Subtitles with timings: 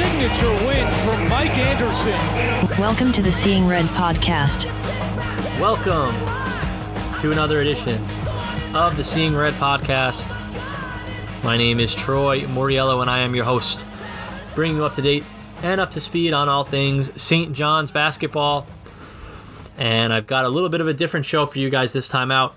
[0.00, 2.18] signature win for Mike Anderson.
[2.80, 4.64] Welcome to the Seeing Red podcast.
[5.60, 6.14] Welcome
[7.20, 8.02] to another edition
[8.74, 10.34] of the Seeing Red podcast.
[11.44, 13.84] My name is Troy Moriello, and I am your host,
[14.54, 15.22] bringing you up to date
[15.62, 17.52] and up to speed on all things St.
[17.52, 18.66] John's basketball.
[19.76, 22.30] And I've got a little bit of a different show for you guys this time
[22.30, 22.54] out.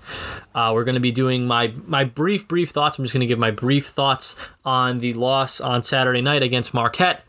[0.54, 2.98] Uh, we're going to be doing my my brief brief thoughts.
[2.98, 6.72] I'm just going to give my brief thoughts on the loss on Saturday night against
[6.72, 7.24] Marquette.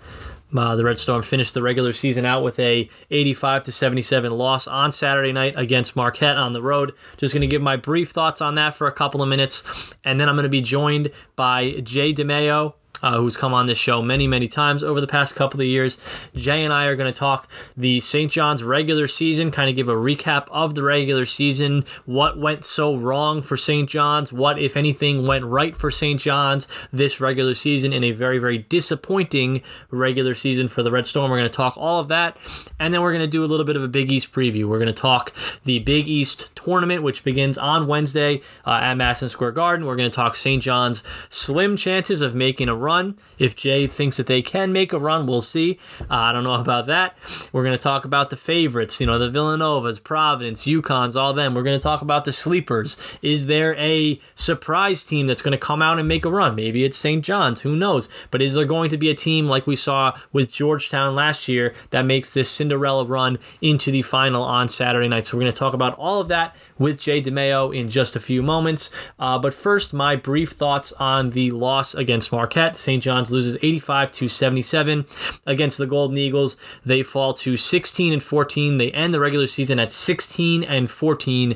[0.57, 4.67] Uh, the Red Storm finished the regular season out with a 85 to 77 loss
[4.67, 6.93] on Saturday night against Marquette on the road.
[7.17, 9.63] Just going to give my brief thoughts on that for a couple of minutes,
[10.03, 13.77] and then I'm going to be joined by Jay Dimaio, uh, who's come on this
[13.77, 15.97] show many, many times over the past couple of years.
[16.35, 18.31] Jay and I are going to talk the St.
[18.31, 22.95] John's regular season, kind of give a recap of the regular season, what went so
[22.95, 23.89] wrong for St.
[23.89, 26.19] John's, what, if anything, went right for St.
[26.19, 31.31] John's this regular season in a very, very disappointing regular season for the Red Storm.
[31.31, 32.37] We're going to talk all of that,
[32.79, 34.65] and then we're going to do a little bit of a Big East preview.
[34.65, 39.29] We're going to talk the Big East tournament, which begins on Wednesday uh, at Madison
[39.29, 39.85] Square Garden.
[39.85, 40.61] We're going to talk St.
[40.61, 43.17] John's slim chances of making a run.
[43.39, 45.79] If Jay thinks that they can make a run, we'll see.
[46.01, 47.17] Uh, I don't know about that.
[47.51, 51.55] We're going to talk about the favorites, you know, the Villanovas, Providence, UConns, all them.
[51.55, 52.97] We're going to talk about the sleepers.
[53.21, 56.55] Is there a surprise team that's going to come out and make a run?
[56.55, 57.25] Maybe it's St.
[57.25, 58.07] John's, who knows?
[58.31, 61.73] But is there going to be a team like we saw with Georgetown last year
[61.89, 65.25] that makes this Cinderella run into the final on Saturday night?
[65.25, 68.19] So we're going to talk about all of that with Jay Dimaio in just a
[68.19, 68.89] few moments.
[69.19, 72.75] Uh, but first, my brief thoughts on the loss against Marquette.
[72.75, 73.01] St.
[73.01, 75.05] John's loses 85 to 77
[75.45, 76.57] against the Golden Eagles.
[76.85, 78.77] They fall to 16 and 14.
[78.77, 81.55] They end the regular season at 16 and 14,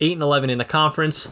[0.00, 1.30] 8 and 11 in the conference.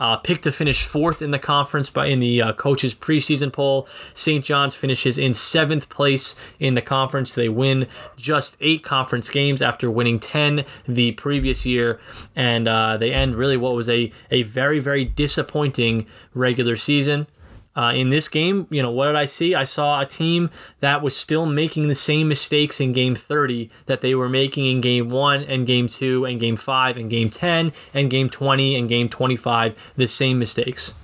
[0.00, 3.86] Uh, picked to finish fourth in the conference by in the uh, coaches preseason poll.
[4.14, 4.42] St.
[4.42, 7.34] John's finishes in seventh place in the conference.
[7.34, 12.00] They win just eight conference games after winning ten the previous year,
[12.34, 17.26] and uh, they end really what was a a very very disappointing regular season.
[17.76, 19.54] Uh, in this game, you know, what did I see?
[19.54, 20.50] I saw a team
[20.80, 24.80] that was still making the same mistakes in game 30 that they were making in
[24.80, 28.88] game 1 and game 2 and game 5 and game 10 and game 20 and
[28.88, 30.94] game 25, the same mistakes.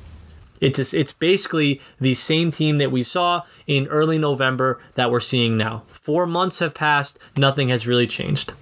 [0.60, 5.56] It's, it's basically the same team that we saw in early November that we're seeing
[5.56, 5.84] now.
[5.88, 8.52] Four months have passed, nothing has really changed.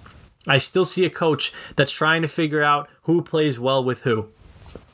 [0.47, 4.29] I still see a coach that's trying to figure out who plays well with who.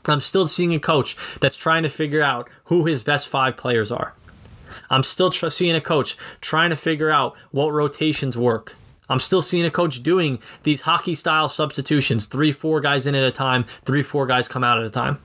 [0.06, 3.92] I'm still seeing a coach that's trying to figure out who his best five players
[3.92, 4.14] are.
[4.90, 8.74] I'm still tr- seeing a coach trying to figure out what rotations work.
[9.08, 13.22] I'm still seeing a coach doing these hockey style substitutions three, four guys in at
[13.22, 15.18] a time, three, four guys come out at a time.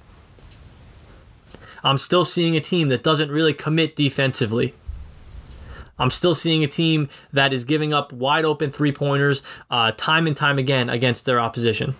[1.84, 4.74] I'm still seeing a team that doesn't really commit defensively.
[6.00, 10.28] I'm still seeing a team that is giving up wide open three pointers uh, time
[10.28, 11.96] and time again against their opposition.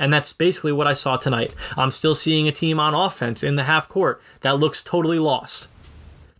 [0.00, 1.54] And that's basically what I saw tonight.
[1.76, 5.68] I'm still seeing a team on offense in the half court that looks totally lost.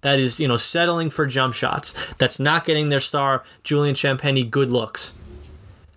[0.00, 1.94] That is, you know, settling for jump shots.
[2.16, 5.19] That's not getting their star, Julian Champagnie, good looks.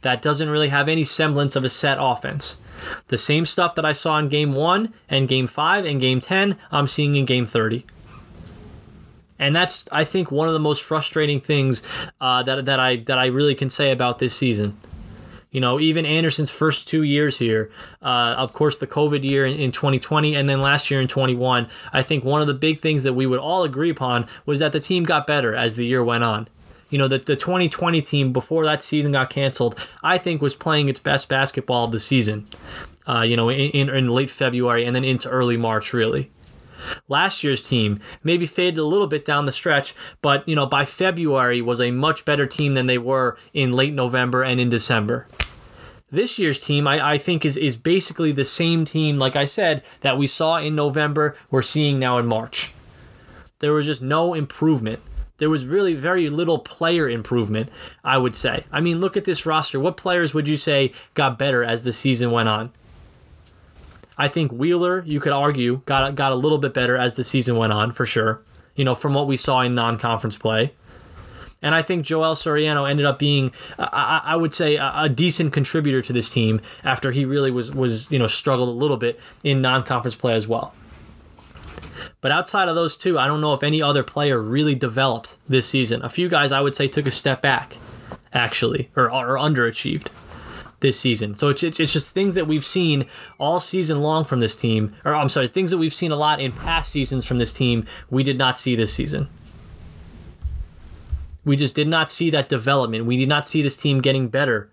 [0.01, 2.57] That doesn't really have any semblance of a set offense.
[3.07, 6.57] The same stuff that I saw in game one and game five and game 10,
[6.69, 7.85] I'm seeing in game 30.
[9.39, 11.81] And that's, I think, one of the most frustrating things
[12.19, 14.77] uh, that, that I that I really can say about this season.
[15.53, 17.71] You know, even Anderson's first two years here,
[18.01, 21.67] uh, of course, the COVID year in, in 2020 and then last year in 21,
[21.93, 24.71] I think one of the big things that we would all agree upon was that
[24.71, 26.47] the team got better as the year went on.
[26.89, 30.89] You know, that the 2020 team before that season got canceled, I think was playing
[30.89, 32.47] its best basketball of the season,
[33.07, 36.31] uh, you know, in, in late February and then into early March, really.
[37.07, 40.85] Last year's team maybe faded a little bit down the stretch, but you know by
[40.85, 45.27] February was a much better team than they were in late November and in December.
[46.13, 49.81] This year's team, I, I think, is, is basically the same team, like I said,
[50.01, 52.71] that we saw in November, we're seeing now in March.
[53.57, 54.99] There was just no improvement.
[55.37, 57.69] There was really very little player improvement,
[58.03, 58.63] I would say.
[58.71, 59.79] I mean, look at this roster.
[59.79, 62.71] What players would you say got better as the season went on?
[64.15, 67.57] I think Wheeler, you could argue, got got a little bit better as the season
[67.57, 68.39] went on, for sure.
[68.75, 70.73] You know, from what we saw in non-conference play.
[71.63, 75.09] And I think Joel Soriano ended up being, uh, I, I would say, a, a,
[75.09, 78.97] decent contributor to this team after he really was was you know struggled a little
[78.97, 80.75] bit in non-conference play as well.
[82.21, 85.67] But outside of those two, I don't know if any other player really developed this
[85.67, 86.01] season.
[86.03, 87.77] A few guys I would say took a step back,
[88.33, 90.07] actually, or, or underachieved.
[90.81, 91.33] this season.
[91.33, 93.05] So it's it's just things that we've seen
[93.39, 96.41] all season long from this team, or I'm sorry, things that we've seen a lot
[96.41, 97.85] in past seasons from this team.
[98.09, 99.29] We did not see this season.
[101.45, 103.05] We just did not see that development.
[103.05, 104.69] We did not see this team getting better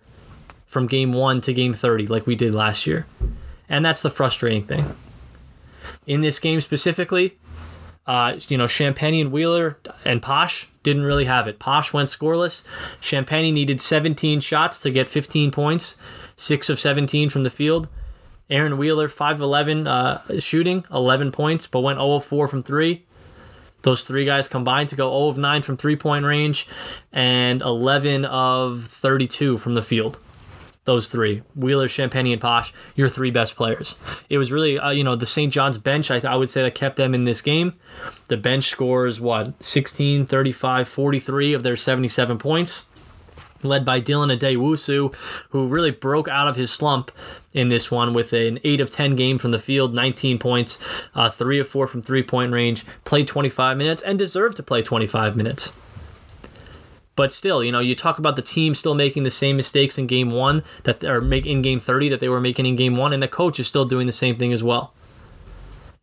[0.67, 3.07] from game one to game 30 like we did last year.
[3.69, 4.95] And that's the frustrating thing.
[6.07, 7.39] In this game specifically,
[8.07, 11.59] uh, you know, Champagnie and Wheeler and Posh didn't really have it.
[11.59, 12.65] Posh went scoreless.
[13.01, 15.97] Champagnie needed 17 shots to get 15 points,
[16.37, 17.89] 6 of 17 from the field.
[18.49, 23.05] Aaron Wheeler, 5'11 uh, shooting, 11 points, but went 0 of 4 from 3.
[23.83, 26.67] Those three guys combined to go 0 of 9 from three point range
[27.13, 30.19] and 11 of 32 from the field
[30.85, 33.97] those three Wheeler, Champagnie, and Posh, your three best players.
[34.29, 35.53] It was really, uh, you know, the St.
[35.53, 37.75] John's bench, I, I would say that kept them in this game.
[38.29, 42.89] The bench scores, what, 16, 35, 43 of their 77 points,
[43.63, 45.15] led by Dylan Addae-Wusu,
[45.51, 47.13] who really broke out of his slump
[47.53, 50.79] in this one with an 8 of 10 game from the field, 19 points,
[51.15, 54.83] uh, 3 of 4 from three point range, played 25 minutes, and deserved to play
[54.83, 55.77] 25 minutes.
[57.17, 60.07] But still, you know, you talk about the team still making the same mistakes in
[60.07, 63.13] game one that are make in game 30 that they were making in game one,
[63.13, 64.95] and the coach is still doing the same thing as well.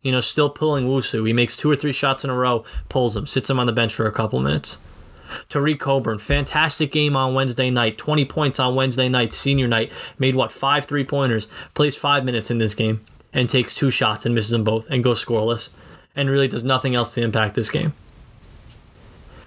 [0.02, 1.26] You know, still pulling Wusu.
[1.26, 3.72] He makes two or three shots in a row, pulls him, sits him on the
[3.72, 4.78] bench for a couple minutes.
[5.48, 7.98] Tareq Coburn, fantastic game on Wednesday night.
[7.98, 9.92] 20 points on Wednesday night, senior night.
[10.18, 11.48] Made what, five three pointers.
[11.74, 13.00] Plays five minutes in this game
[13.32, 15.70] and takes two shots and misses them both and goes scoreless
[16.16, 17.92] and really does nothing else to impact this game.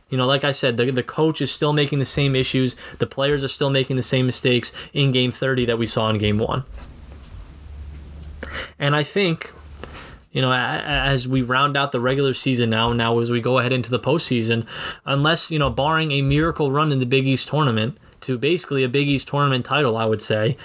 [0.10, 2.76] You know, like I said, the, the coach is still making the same issues.
[3.00, 6.18] The players are still making the same mistakes in game 30 that we saw in
[6.18, 6.64] game one.
[8.78, 9.54] And I think,
[10.32, 13.74] you know, as we round out the regular season now, now as we go ahead
[13.74, 14.66] into the postseason,
[15.06, 18.90] unless, you know, barring a miracle run in the Big East tournament to basically a
[18.90, 20.58] Big East tournament title, I would say,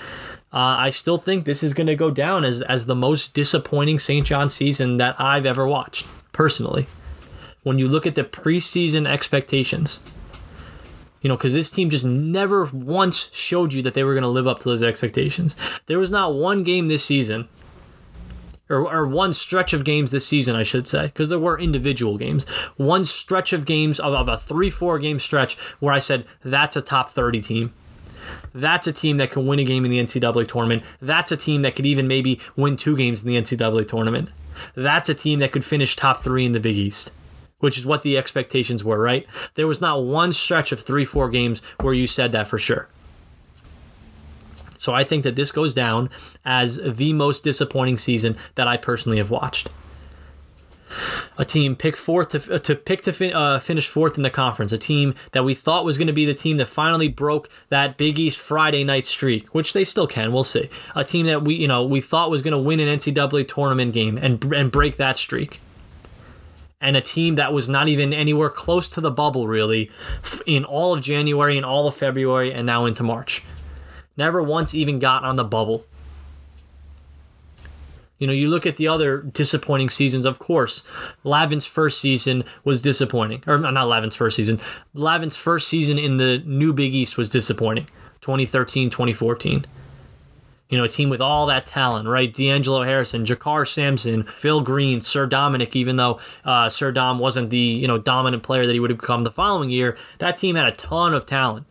[0.52, 3.98] uh, I still think this is going to go down as, as the most disappointing
[3.98, 4.26] St.
[4.26, 6.86] John season that I've ever watched, personally
[7.66, 9.98] when you look at the preseason expectations.
[11.20, 14.28] You know, because this team just never once showed you that they were going to
[14.28, 15.56] live up to those expectations.
[15.86, 17.48] There was not one game this season,
[18.68, 22.18] or, or one stretch of games this season, I should say, because there were individual
[22.18, 22.46] games.
[22.76, 26.76] One stretch of games of, of a 3 4 game stretch where I said, that's
[26.76, 27.74] a top 30 team.
[28.54, 30.82] That's a team that can win a game in the NCAA tournament.
[31.00, 34.30] That's a team that could even maybe win two games in the NCAA tournament.
[34.74, 37.12] That's a team that could finish top three in the Big East
[37.58, 39.26] which is what the expectations were, right?
[39.54, 42.88] There was not one stretch of three, four games where you said that for sure.
[44.86, 46.08] So I think that this goes down
[46.44, 49.68] as the most disappointing season that I personally have watched.
[51.36, 54.30] A team pick fourth to, uh, to pick to fin- uh, finish fourth in the
[54.30, 54.70] conference.
[54.70, 57.96] A team that we thought was going to be the team that finally broke that
[57.96, 60.32] Big East Friday night streak, which they still can.
[60.32, 60.70] We'll see.
[60.94, 63.92] A team that we you know we thought was going to win an NCAA tournament
[63.92, 65.58] game and and break that streak
[66.80, 69.90] and a team that was not even anywhere close to the bubble really
[70.46, 73.42] in all of January and all of February and now into March.
[74.16, 75.86] Never once even got on the bubble.
[78.18, 80.84] You know, you look at the other disappointing seasons, of course.
[81.22, 83.44] Lavin's first season was disappointing.
[83.46, 84.58] Or not Lavin's first season.
[84.94, 87.86] Lavin's first season in the new Big East was disappointing.
[88.22, 89.66] 2013, 2014
[90.68, 92.32] you know, a team with all that talent, right?
[92.32, 97.56] D'Angelo Harrison, JaKarr Sampson, Phil Greene, Sir Dominic, even though uh, Sir Dom wasn't the,
[97.56, 100.66] you know, dominant player that he would have become the following year, that team had
[100.66, 101.66] a ton of talent.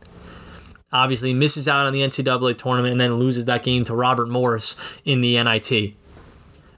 [0.91, 4.75] Obviously misses out on the NCAA tournament and then loses that game to Robert Morris
[5.03, 5.95] in the NIT.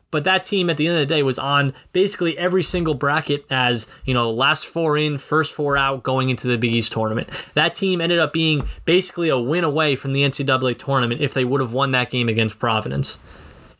[0.10, 3.46] But that team at the end of the day was on basically every single bracket
[3.52, 7.30] as, you know, last four in, first four out going into the Big East tournament.
[7.56, 11.44] That team ended up being basically a win away from the NCAA tournament if they
[11.44, 13.20] would have won that game against Providence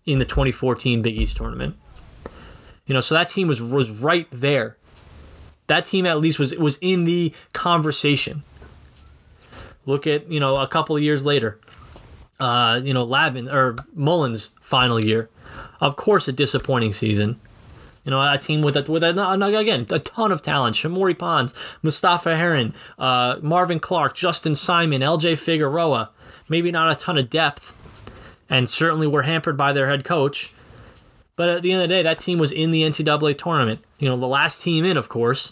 [0.06, 1.78] in the 2014 Big East tournament.
[2.86, 4.78] You know, so that team was was right there.
[5.68, 8.44] That team at least was was in the conversation.
[9.88, 11.60] Look at, you know, a couple of years later.
[12.40, 15.28] Uh, you know, Lavin or Mullins' final year
[15.80, 17.40] of course, a disappointing season.
[18.04, 21.54] You know, a team with a, with a, again a ton of talent: Shamorie Ponds,
[21.82, 25.36] Mustafa Heron, uh, Marvin Clark, Justin Simon, L.J.
[25.36, 26.12] Figueroa.
[26.50, 27.76] Maybe not a ton of depth,
[28.50, 30.54] and certainly were hampered by their head coach.
[31.36, 33.82] But at the end of the day, that team was in the NCAA tournament.
[34.00, 35.52] You know, the last team in, of course,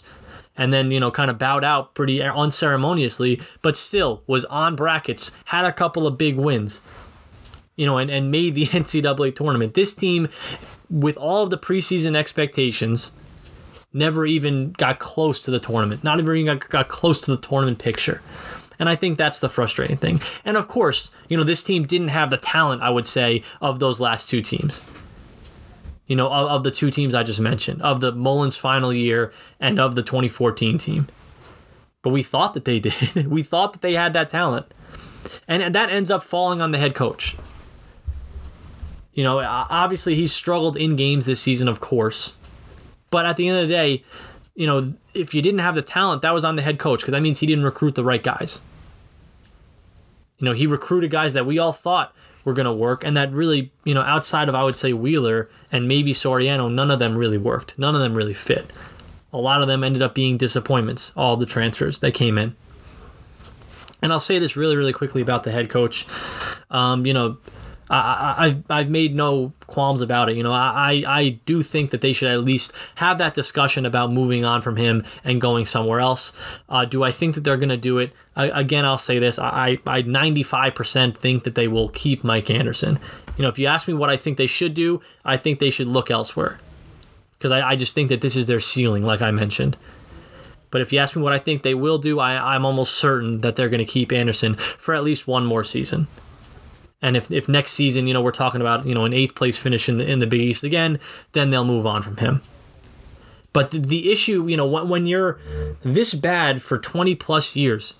[0.56, 5.32] and then you know kind of bowed out pretty unceremoniously, but still was on brackets,
[5.46, 6.82] had a couple of big wins
[7.76, 9.74] you know, and, and made the NCAA tournament.
[9.74, 10.28] This team,
[10.90, 13.12] with all of the preseason expectations,
[13.92, 16.02] never even got close to the tournament.
[16.02, 18.20] Not even got, got close to the tournament picture.
[18.78, 20.20] And I think that's the frustrating thing.
[20.44, 23.78] And of course, you know, this team didn't have the talent, I would say, of
[23.78, 24.82] those last two teams.
[26.06, 29.32] You know, of, of the two teams I just mentioned, of the Mullins final year
[29.58, 31.08] and of the 2014 team.
[32.02, 33.26] But we thought that they did.
[33.26, 34.72] we thought that they had that talent.
[35.48, 37.36] And, and that ends up falling on the head coach.
[39.12, 42.36] You know, obviously he's struggled in games this season, of course.
[43.10, 44.04] But at the end of the day,
[44.54, 47.12] you know, if you didn't have the talent, that was on the head coach because
[47.12, 48.60] that means he didn't recruit the right guys.
[50.38, 52.14] You know, he recruited guys that we all thought
[52.46, 55.50] were going to work, and that really, you know, outside of I would say Wheeler
[55.72, 57.76] and maybe Soriano, none of them really worked.
[57.76, 58.72] None of them really fit.
[59.32, 61.12] A lot of them ended up being disappointments.
[61.16, 62.54] All the transfers that came in.
[64.00, 66.06] And I'll say this really, really quickly about the head coach.
[66.70, 67.38] Um, you know,
[67.88, 70.36] I, have I've made no qualms about it.
[70.36, 74.12] You know, I, I do think that they should at least have that discussion about
[74.12, 76.32] moving on from him and going somewhere else.
[76.68, 78.12] Uh, do I think that they're going to do it?
[78.34, 82.98] I, again, I'll say this: I, I 95% think that they will keep Mike Anderson.
[83.36, 85.70] You know, if you ask me what I think they should do, I think they
[85.70, 86.58] should look elsewhere
[87.38, 89.76] because I, I just think that this is their ceiling, like I mentioned.
[90.70, 93.42] But if you ask me what I think they will do, I, I'm almost certain
[93.42, 96.08] that they're going to keep Anderson for at least one more season.
[97.02, 99.58] And if, if next season, you know, we're talking about, you know, an eighth place
[99.58, 100.98] finish in the, in the Big East again,
[101.32, 102.40] then they'll move on from him.
[103.52, 105.38] But the, the issue, you know, when, when you're
[105.82, 107.94] this bad for 20 plus years,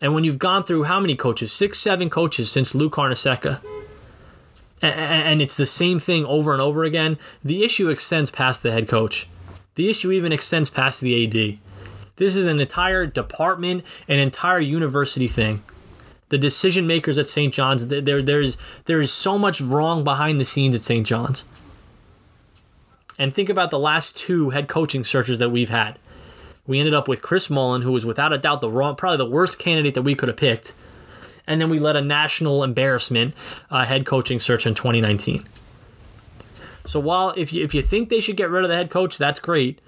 [0.00, 1.52] and when you've gone through how many coaches?
[1.52, 3.60] Six, seven coaches since Lou Carnesecca.
[4.80, 7.18] And it's the same thing over and over again.
[7.42, 9.28] The issue extends past the head coach.
[9.74, 11.58] The issue even extends past the AD.
[12.14, 15.64] This is an entire department, an entire university thing
[16.28, 17.52] the decision makers at St.
[17.52, 17.86] John's.
[17.86, 21.06] There, there's there is so much wrong behind the scenes at St.
[21.06, 21.46] John's.
[23.18, 25.98] And think about the last two head coaching searches that we've had.
[26.66, 29.30] We ended up with Chris Mullin, who was without a doubt the wrong, probably the
[29.30, 30.74] worst candidate that we could have picked.
[31.46, 33.34] And then we led a national embarrassment
[33.70, 35.44] uh, head coaching search in 2019.
[36.84, 39.18] So while if you if you think they should get rid of the head coach,
[39.18, 39.80] that's great.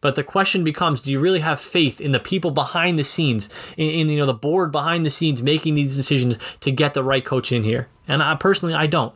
[0.00, 3.48] But the question becomes: Do you really have faith in the people behind the scenes,
[3.76, 7.02] in, in, you know the board behind the scenes making these decisions to get the
[7.02, 7.88] right coach in here?
[8.06, 9.14] And I personally, I don't.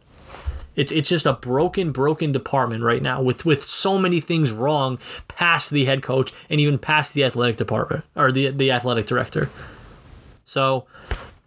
[0.75, 4.99] It's it's just a broken, broken department right now with with so many things wrong
[5.29, 9.51] past the head coach and even past the athletic department or the the athletic director.
[10.45, 10.87] So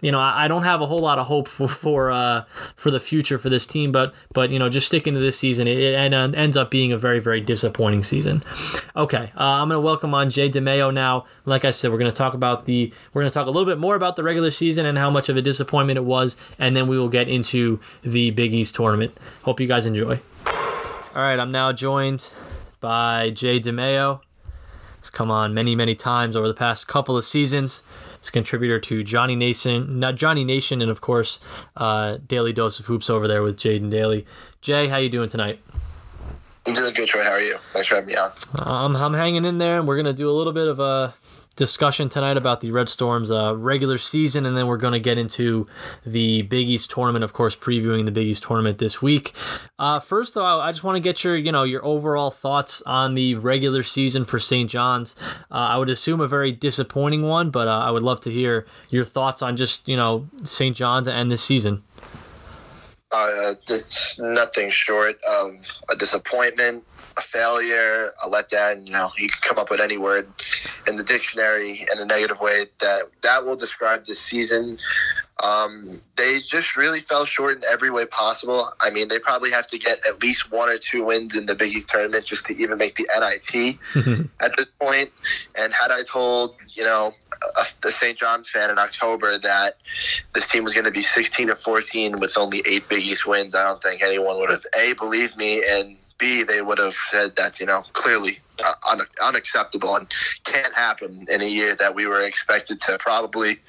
[0.06, 2.44] you know, I, don't have a whole lot of hope for for uh,
[2.76, 5.68] for the future for this team, but but you know, just sticking to this season,
[5.68, 8.44] it, it ends up being a very very disappointing season.
[8.96, 11.26] Okay, uh, I'm gonna welcome on Jay Dimaio now.
[11.46, 13.96] Like I said, we're gonna talk about the we're gonna talk a little bit more
[13.96, 17.00] about the regular season and how much of a disappointment it was, and then we
[17.00, 19.18] will get into the Big East tournament.
[19.42, 20.20] Hope you guys enjoy.
[20.46, 22.30] All right, I'm now joined
[22.80, 24.20] by Jay Dimaio.
[25.00, 27.82] He's come on many many times over the past couple of seasons.
[28.28, 31.40] A contributor to Johnny Nation, not Johnny Nation, and of course,
[31.78, 34.26] uh, Daily Dose of Hoops over there with Jaden Daly.
[34.62, 35.60] Jay, how you doing tonight?
[36.66, 37.24] I'm doing good, Troy.
[37.24, 37.58] How are you?
[37.74, 38.32] Thanks for having me on.
[38.58, 41.14] Um, I'm hanging in there, and we're gonna do a little bit of a
[41.56, 45.18] discussion tonight about the Red Storm's uh, regular season, and then we're going to get
[45.18, 45.68] into
[46.06, 47.24] the Big East tournament.
[47.24, 49.34] Of course, previewing the Big East tournament this week.
[49.80, 53.16] Uh, first, though, I just want to get your you know your overall thoughts on
[53.16, 54.70] the regular season for St.
[54.70, 55.16] John's.
[55.52, 58.66] Uh, I would assume a very disappointing one, but uh, I would love to hear
[58.90, 60.76] your thoughts on just you know St.
[60.76, 61.84] John's and this season.
[63.16, 65.52] Uh, it's nothing short of
[65.90, 66.84] a disappointment
[67.18, 68.86] a failure, a letdown.
[68.86, 70.28] You know, you can come up with any word
[70.88, 74.78] in the dictionary in a negative way that that will describe this season.
[75.44, 78.72] Um, they just really fell short in every way possible.
[78.80, 81.56] I mean, they probably have to get at least one or two wins in the
[81.56, 85.12] Big East tournament just to even make the NIT at this point.
[85.56, 87.14] And had I told, you know,
[87.58, 88.18] a, a St.
[88.18, 89.76] John's fan in October that
[90.34, 93.56] this team was going to be 16 to 14 with only eight Big East wins,
[93.56, 97.36] I don't think anyone would have A, believed me, and B, they would have said
[97.36, 100.08] that, you know, clearly uh, un- unacceptable and
[100.44, 103.60] can't happen in a year that we were expected to probably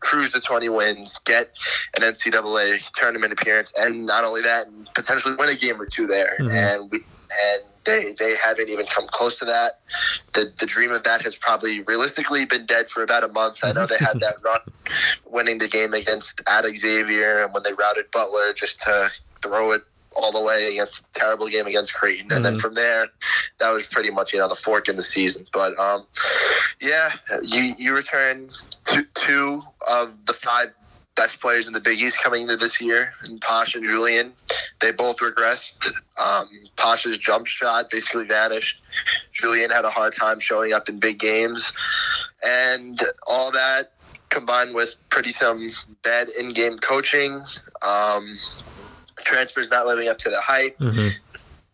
[0.00, 1.50] cruise to 20 wins, get
[1.96, 6.36] an NCAA tournament appearance, and not only that, potentially win a game or two there.
[6.40, 6.50] Mm-hmm.
[6.50, 9.80] And we and they they haven't even come close to that.
[10.34, 13.60] The the dream of that has probably realistically been dead for about a month.
[13.62, 14.60] I know they had that run
[15.24, 19.82] winning the game against at Xavier and when they routed Butler just to throw it
[20.14, 22.44] all the way against a terrible game against Creighton, and mm-hmm.
[22.44, 23.06] then from there,
[23.58, 25.46] that was pretty much you know the fork in the season.
[25.52, 26.06] But um,
[26.80, 28.50] yeah, you you return
[28.86, 30.72] two, two of the five
[31.14, 34.32] best players in the Big East coming into this year, and Posh and Julian.
[34.80, 35.86] They both regressed.
[36.16, 38.80] Um, Posh's jump shot basically vanished.
[39.32, 41.72] Julian had a hard time showing up in big games,
[42.42, 43.92] and all that
[44.32, 45.70] combined with pretty some
[46.02, 47.42] bad in-game coaching,
[47.82, 48.38] um,
[49.24, 51.08] transfers not living up to the hype, hmm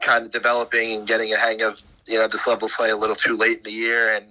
[0.00, 2.96] kind of developing and getting a hang of you know this level of play a
[2.96, 4.24] little too late in the year, and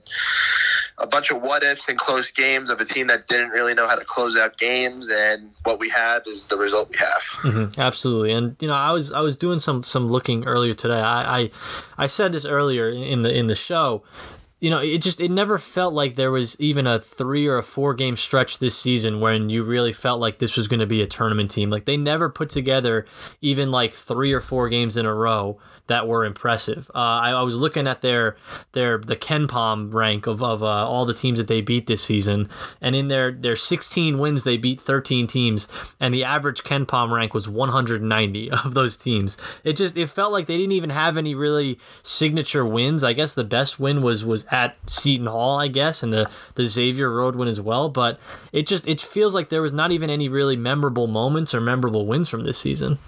[0.98, 3.88] a bunch of what ifs and close games of a team that didn't really know
[3.88, 5.08] how to close out games.
[5.12, 7.22] And what we have is the result we have.
[7.54, 11.00] hmm Absolutely, and you know, I was I was doing some some looking earlier today.
[11.00, 11.52] I, I
[11.98, 14.04] I said this earlier in the in the show.
[14.60, 17.64] You know, it just it never felt like there was even a three or a
[17.64, 21.02] four game stretch this season when you really felt like this was going to be
[21.02, 21.70] a tournament team.
[21.70, 23.06] Like they never put together
[23.40, 26.89] even like three or four games in a row that were impressive.
[26.94, 28.38] Uh, I, I was looking at their
[28.74, 32.50] their the KenPom rank of, of uh, all the teams that they beat this season,
[32.82, 35.67] and in their their 16 wins, they beat 13 teams,
[36.00, 39.38] and the average KenPom rank was 190 of those teams.
[39.63, 43.03] It just it felt like they didn't even have any really signature wins.
[43.03, 46.67] I guess the best win was was at Seton Hall, I guess, and the the
[46.67, 47.89] Xavier Road win as well.
[47.89, 48.20] But
[48.51, 52.06] it just it feels like there was not even any really memorable moments or memorable
[52.06, 53.00] wins from this season.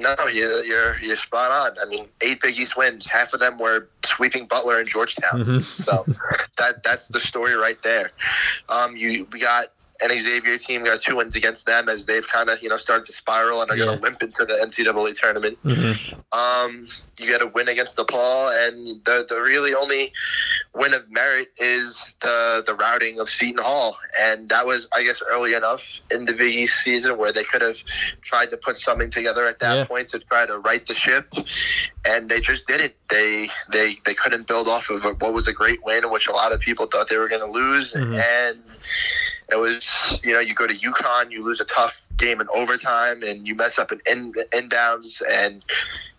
[0.00, 1.76] No, you, you're you're spot on.
[1.80, 3.06] I mean, eight Big East wins.
[3.06, 5.44] Half of them were sweeping Butler and Georgetown.
[5.44, 5.62] Mhm.
[5.62, 6.04] So
[6.58, 8.10] that that's the story right there.
[8.68, 9.66] Um, you we got
[10.02, 13.06] an Xavier team got two wins against them as they've kind of you know started
[13.06, 13.86] to spiral and are Yeah.
[13.86, 15.58] going to limp into the NCAA tournament.
[15.64, 16.20] Mm-hmm.
[16.32, 16.86] Um,
[17.18, 20.12] you got a win against DePaul, and the the really only
[20.74, 25.20] win of merit is the the routing of Seton Hall, and that was I guess
[25.30, 27.76] early enough in the Big East season where they could have
[28.22, 29.84] tried to put something together at that Yeah.
[29.84, 31.32] point to try to right the ship,
[32.06, 32.94] and they just didn't.
[33.10, 36.52] They they they couldn't build off of what was a great win, which a lot
[36.52, 38.22] of people thought they were going to lose, Mhm.
[38.22, 38.62] and
[39.52, 43.22] it was you know you go to UConn, you lose a tough game in overtime,
[43.22, 45.64] and you mess up an in inbounds, and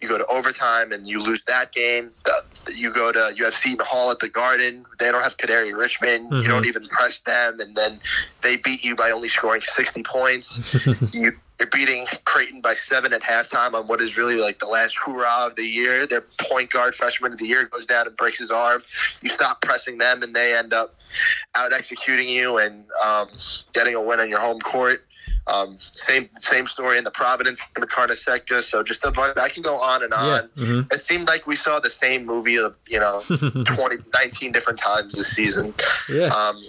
[0.01, 2.11] you go to overtime and you lose that game.
[2.75, 4.85] You go to you have Seton Hall at the Garden.
[4.99, 6.31] They don't have Kadary Richmond.
[6.31, 6.41] Mhm.
[6.41, 7.99] You don't even press them, and then
[8.41, 10.59] they beat you by only scoring sixty points.
[11.13, 14.97] you, you're beating Creighton by seven at halftime on what is really like the last
[14.97, 16.07] hoorah of the year.
[16.07, 18.81] Their point guard freshman of the year goes down and breaks his arm.
[19.21, 20.95] You stop pressing them, and they end up
[21.53, 23.27] out executing you and um,
[23.73, 25.05] getting a win on your home court.
[25.47, 28.63] Um, same same story in the Providence and the Carnesecca.
[28.63, 29.37] So just a bunch.
[29.37, 30.17] I can go on and Yeah.
[30.17, 30.49] on.
[30.57, 34.79] hmm It seemed like we saw the same movie, of you know, 20, 19 different
[34.79, 35.75] times this season.
[36.09, 36.27] yeah.
[36.27, 36.59] Um,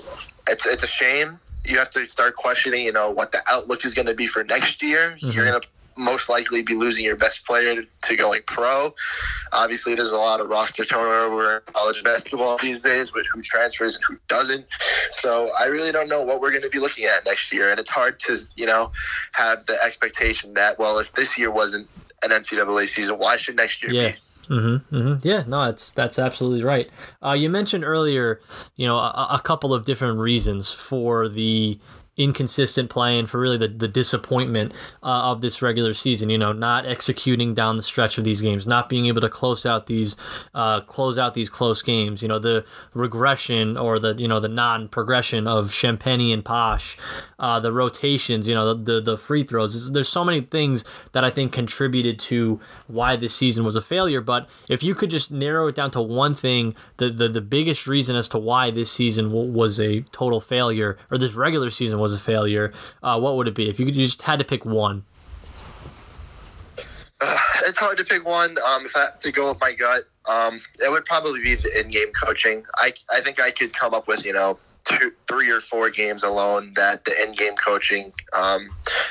[0.48, 1.38] it's it's a shame.
[1.64, 4.42] You have to start questioning, you know, what the outlook is going to be for
[4.44, 5.16] next year.
[5.22, 5.32] Mhm.
[5.34, 8.94] You're going to most likely be losing your best player to going pro.
[9.52, 13.96] Obviously, there's a lot of roster turnover in college basketball these days with who transfers
[13.96, 14.64] and who doesn't.
[15.12, 17.78] So I really don't know what we're going to be looking at next year, and
[17.78, 18.90] it's hard to, you know,
[19.32, 21.88] have the expectation that well, if this year wasn't
[22.22, 24.10] an NCAA season, why should next year Yeah.
[24.12, 24.16] be?
[24.52, 25.26] Mm-hmm, mm-hmm.
[25.26, 26.90] Yeah, no, that's that's absolutely right.
[27.24, 28.40] Uh, you mentioned earlier,
[28.76, 31.78] you know, a, a couple of different reasons for the
[32.16, 34.72] inconsistent play and for really the, the disappointment
[35.02, 36.28] uh, of this regular season.
[36.28, 39.64] You know, not executing down the stretch of these games, not being able to close
[39.64, 40.16] out these
[40.54, 42.20] uh, close out these close games.
[42.20, 46.98] You know, the regression or the you know the non progression of Champagnie and Posh,
[47.38, 48.46] uh, the rotations.
[48.46, 49.90] You know, the, the the free throws.
[49.90, 54.20] There's, so many things that I think contributed to why this season was a failure.
[54.20, 57.86] But if you could just narrow it down to one thing, the the, the biggest
[57.86, 62.12] reason as to why this season was a total failure or this regular season was
[62.12, 63.70] a failure, uh, what would it be?
[63.70, 65.04] If you could you just had to pick one.
[67.20, 68.56] Uh, it's hard to pick one.
[68.66, 71.80] Um, if I had to go with my gut, um, it would probably be the
[71.80, 72.64] in-game coaching.
[72.76, 76.22] I, I think I could come up with you know two, three or four games
[76.22, 78.68] alone that the in-game coaching um,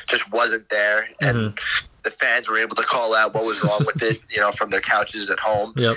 [0.08, 1.58] just wasn't there, and
[2.04, 4.20] the fans were able to call out what was wrong with it.
[4.30, 5.72] You know, from their couches at home.
[5.76, 5.96] Yep.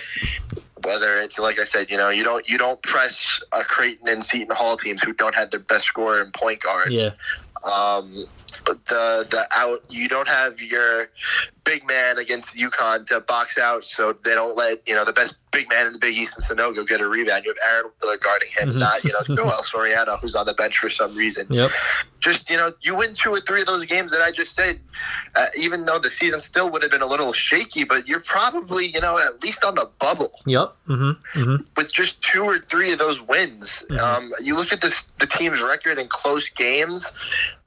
[0.85, 4.23] Whether it's like I said, you know, you don't you don't press a Creighton and
[4.23, 6.91] Seton Hall teams who don't have their best scorer and point guard.
[6.91, 7.11] Yeah.
[7.63, 8.27] Um,
[8.65, 11.09] but the the out you don't have your
[11.63, 15.35] big man against UConn to box out, so they don't let you know the best
[15.51, 17.45] big man in the Big East and Sanogo get a rebound.
[17.45, 18.75] You have Aaron Wheeler guarding him, Mhm.
[18.75, 21.47] not you know Joel Soriano who's on the bench for some reason.
[21.49, 21.71] Yep.
[22.19, 24.79] Just you know, you win two or three of those games that I just said.
[25.35, 28.93] Uh, even though the season still would have been a little shaky, but you're probably
[28.93, 30.75] you know at least on the bubble Yep.
[30.87, 31.39] Mm-hmm.
[31.39, 31.63] Mm-hmm.
[31.77, 33.83] with just two or three of those wins.
[33.89, 33.99] Mhm.
[33.99, 37.05] Um, you look at this the team's record in close games.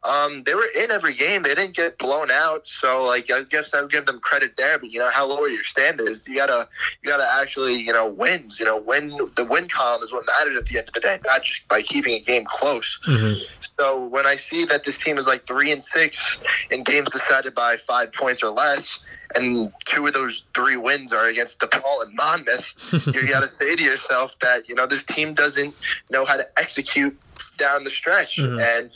[0.05, 1.43] Um, they were in every game.
[1.43, 2.69] They didn't get blown out.
[2.69, 4.79] So, like, I guess I would give them credit there.
[4.79, 6.27] But you know, how low are your standards?
[6.27, 6.69] You gotta,
[7.03, 8.59] you gotta actually, you know, wins.
[8.59, 11.19] You know, win the win column is what matters at the end of the day,
[11.27, 12.99] not just by keeping a game close.
[13.07, 13.43] Mm-hmm.
[13.79, 16.39] So when I see that this team is like three and six
[16.71, 19.01] in games decided by five points or less,
[19.35, 23.77] and two of those three wins are against DePaul and Monmouth, you got to say
[23.77, 25.75] to yourself that you know this team doesn't
[26.11, 27.19] know how to execute
[27.59, 28.37] down the stretch.
[28.39, 28.61] Mhm.
[28.79, 28.91] And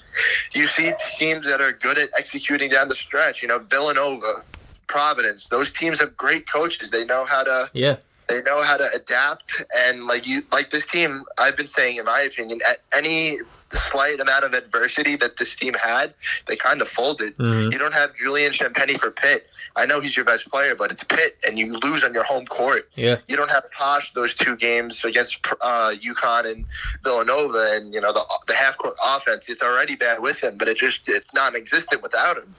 [0.52, 3.42] you see teams that are good at executing down the stretch.
[3.42, 4.42] You know, Villanova,
[4.86, 5.48] Providence.
[5.48, 6.90] Those teams have great coaches.
[6.90, 7.96] They know how to Yeah.
[8.28, 12.04] they know how to adapt and like you like this team i've been saying in
[12.04, 13.38] my opinion at any
[13.72, 16.14] slight amount of adversity that this team had
[16.46, 17.72] they kind of folded Mhm.
[17.72, 21.02] you don't have julian champagnie for pitt i know he's your best player but it's
[21.04, 23.16] pitt and you lose on your home court Yeah.
[23.28, 26.64] you don't have Posh those two games against uh, UConn and
[27.02, 29.44] Villanova, and you know the the half court offense.
[29.48, 32.54] It's already bad with him, but it just it's non-existent without him.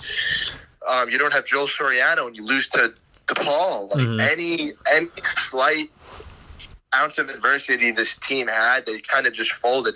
[0.87, 2.93] Um, you don't have Joel Soriano, and you lose to
[3.27, 3.91] DePaul.
[3.95, 4.31] Like Mhm.
[4.31, 5.07] any any
[5.49, 5.89] slight
[6.95, 9.95] ounce of adversity this team had, they kind of just folded.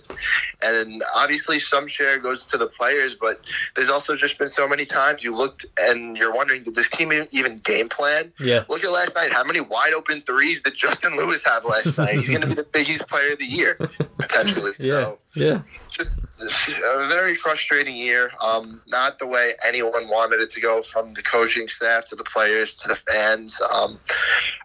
[0.62, 3.42] And obviously, some share goes to the players, but
[3.76, 7.12] there's also just been so many times you looked and you're wondering, did this team
[7.32, 8.32] even game plan?
[8.40, 8.64] Yeah.
[8.70, 9.32] Look at last night.
[9.32, 12.16] How many wide open threes did Justin Lewis have last night?
[12.16, 13.76] He's going to be the biggest player of the year,
[14.18, 14.72] potentially.
[14.80, 14.94] Yeah.
[14.94, 15.62] So Yeah.
[15.92, 18.32] just, just a very frustrating year.
[18.42, 22.24] Um, not the way anyone wanted it to go from the coaching staff to the
[22.24, 23.60] players to the fans.
[23.72, 24.00] Um,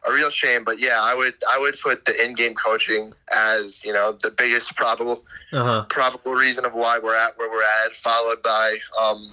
[0.06, 0.64] a real shame.
[0.64, 4.74] But yeah, I would I would put the in-game coaching as you know the biggest
[4.76, 5.84] probable Uh huh.
[5.88, 9.30] probable reason of why we're at where we're at, followed by um,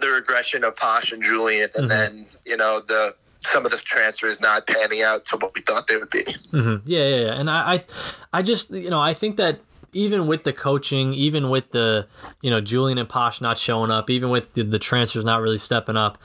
[0.00, 1.88] the regression of Posh and Julian, and Mhm.
[1.88, 3.14] then you know the
[3.52, 6.24] some of the transfers not panning out to what we thought they would be.
[6.50, 7.40] hmm Yeah, yeah, yeah.
[7.40, 7.84] And I, I,
[8.32, 9.60] I just, you know, I think that
[9.92, 12.06] even with the coaching, even with the,
[12.42, 15.58] you know, Julian and Posh not showing up, even with the, the transfers not really
[15.58, 16.18] stepping up,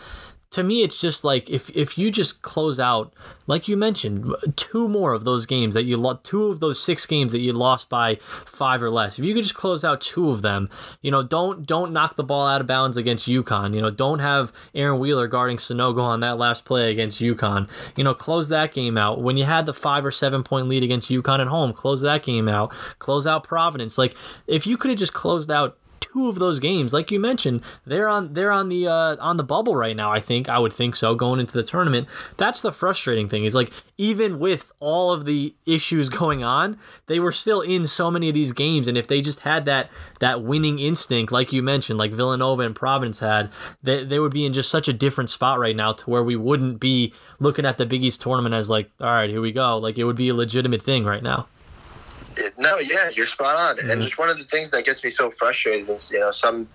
[0.54, 3.12] to me, it's just like if if you just close out,
[3.48, 7.08] like you mentioned, two more of those games that you lost, two of those six
[7.08, 9.18] games that you lost by five or less.
[9.18, 10.70] If you could just close out two of them,
[11.02, 13.74] you know, don't don't knock the ball out of bounds against UConn.
[13.74, 17.68] You know, don't have Aaron Wheeler guarding Sanogo on that last play against UConn.
[17.98, 19.22] You know, close that game out.
[19.22, 22.22] When you had the five or seven point lead against UConn at home, close that
[22.22, 22.72] game out.
[23.00, 23.98] Close out Providence.
[23.98, 25.80] Like if you could have just closed out
[26.14, 29.44] two of those games like you mentioned they're on they're on the uh, on the
[29.44, 32.08] bubble right now i think i would think so going into the tournament.
[32.38, 37.20] That's the frustrating thing is like even with all of the issues going on they
[37.20, 40.44] were still in so many of these games and if they just had that that
[40.44, 43.50] winning instinct like you mentioned like villanova and providence had
[43.82, 46.36] they, they would be in just such a different spot right now to where we
[46.36, 49.78] wouldn't be looking at the big east tournament as like all right here we go.
[49.78, 51.48] Like it would be a legitimate thing right now
[52.38, 53.80] It- No, yeah, you're spot on.
[53.80, 54.06] And Mhm.
[54.08, 56.68] it's one of the things that gets me so frustrated is, you know, some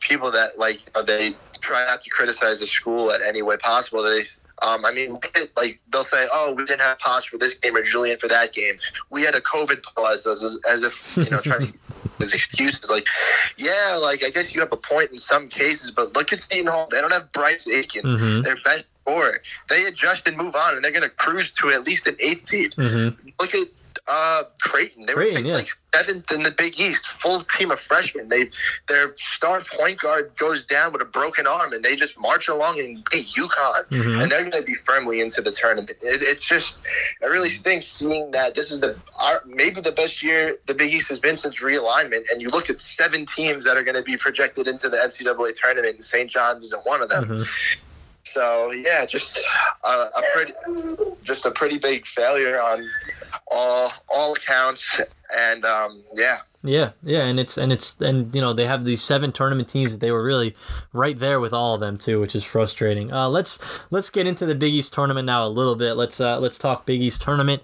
[0.00, 3.56] people that like you know, they try not to criticize the school at any way
[3.56, 4.02] possible.
[4.02, 4.24] They,
[4.62, 5.18] um, I mean,
[5.56, 8.52] like they'll say, "Oh, we didn't have Posh for this game or Julian for that
[8.52, 8.78] game.
[9.10, 11.78] We had a COVID pause," as, as if you know, trying to
[12.20, 12.88] as excuses.
[12.88, 13.06] Like,
[13.56, 16.66] yeah, like I guess you have a point in some cases, but look at Seton
[16.68, 16.88] Hall.
[16.90, 18.02] They don't have Bryce Aiken.
[18.04, 18.42] mm-hmm.
[18.42, 19.42] Their best scorer.
[19.68, 22.48] They adjust and move on, and they're going to cruise to at least an eighth
[22.48, 23.28] seed Mm-hmm.
[23.40, 23.66] look at
[24.08, 25.06] uh, Creighton.
[25.06, 25.54] They Creighton, were yeah.
[25.56, 28.28] like seventh in the Big East, full team of freshmen.
[28.28, 28.50] They
[28.88, 32.78] their star point guard goes down with a broken arm, and they just march along
[32.78, 34.22] and beat UConn, Mhm.
[34.22, 35.96] and they're going to be firmly into the tournament.
[36.02, 36.78] It, it's just,
[37.22, 40.92] I really think seeing that this is the our, maybe the best year the Big
[40.94, 44.02] East has been since realignment, and you look at seven teams that are going to
[44.02, 46.30] be projected into the NCAA tournament, and St.
[46.30, 47.24] John's isn't one of them.
[47.28, 47.48] Mhm.
[48.24, 49.38] So yeah, just
[49.84, 50.52] a, a pretty,
[51.22, 52.86] just a pretty big failure on
[53.50, 55.00] all all accounts,
[55.36, 59.00] and um, yeah, Yeah, yeah, and it's and it's and you know they have these
[59.00, 60.54] seven tournament teams that they were really
[60.92, 63.12] right there with all of them too, which is frustrating.
[63.12, 65.94] Uh, let's let's get into the Big East tournament now a little bit.
[65.94, 67.62] Let's uh, let's talk Big East tournament.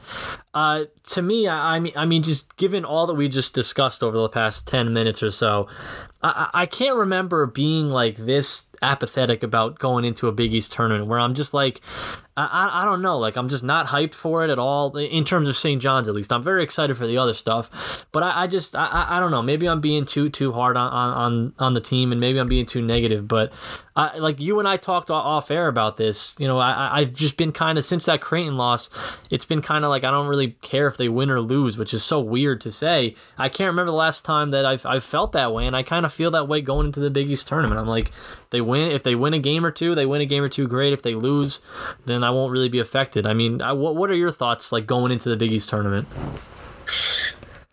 [0.54, 4.04] Uh, to me, I, I mean, I mean, just given all that we just discussed
[4.04, 5.66] over the past ten minutes or so,
[6.22, 11.06] I I can't remember being like this apathetic about going into a Big East tournament
[11.06, 11.80] where I'm just like,
[12.34, 15.48] I, I, don't know, like I'm just not hyped for it at all in terms
[15.48, 15.82] of St.
[15.82, 16.32] John's at least.
[16.32, 19.42] I'm very excited for the other stuff, but I, I just I, I- don't know.
[19.42, 22.64] Maybe I'm being too too hard on, on, on, the team, and maybe I'm being
[22.64, 23.28] too negative.
[23.28, 23.52] But
[23.94, 26.34] I, like you and I talked off air about this.
[26.38, 28.88] You know, I- I've just been kind of since that Creighton loss,
[29.30, 31.92] it's been kind of like I don't really care if they win or lose, which
[31.92, 33.14] is so weird to say.
[33.36, 36.06] I can't remember the last time that I've I've felt that way, and I kind
[36.06, 37.78] of feel that way going into the Big East tournament.
[37.78, 38.10] I'm like,
[38.48, 40.66] they win if they win a game or two, they win a game or two,
[40.66, 40.94] great.
[40.94, 41.60] If they lose,
[42.06, 43.26] then I won't really be affected.
[43.26, 46.06] I mean, I, what what are your thoughts like going into the Big East tournament?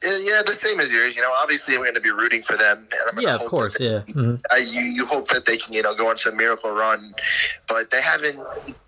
[0.03, 1.15] yeah, yeah, the same as yours.
[1.15, 2.87] You know, obviously we're going to be rooting for them.
[2.91, 3.99] And I'm Yeah, of course, that yeah.
[4.13, 7.13] hmm I, you, you hope that they can, you know, go on some miracle run,
[7.67, 8.39] but they haven't.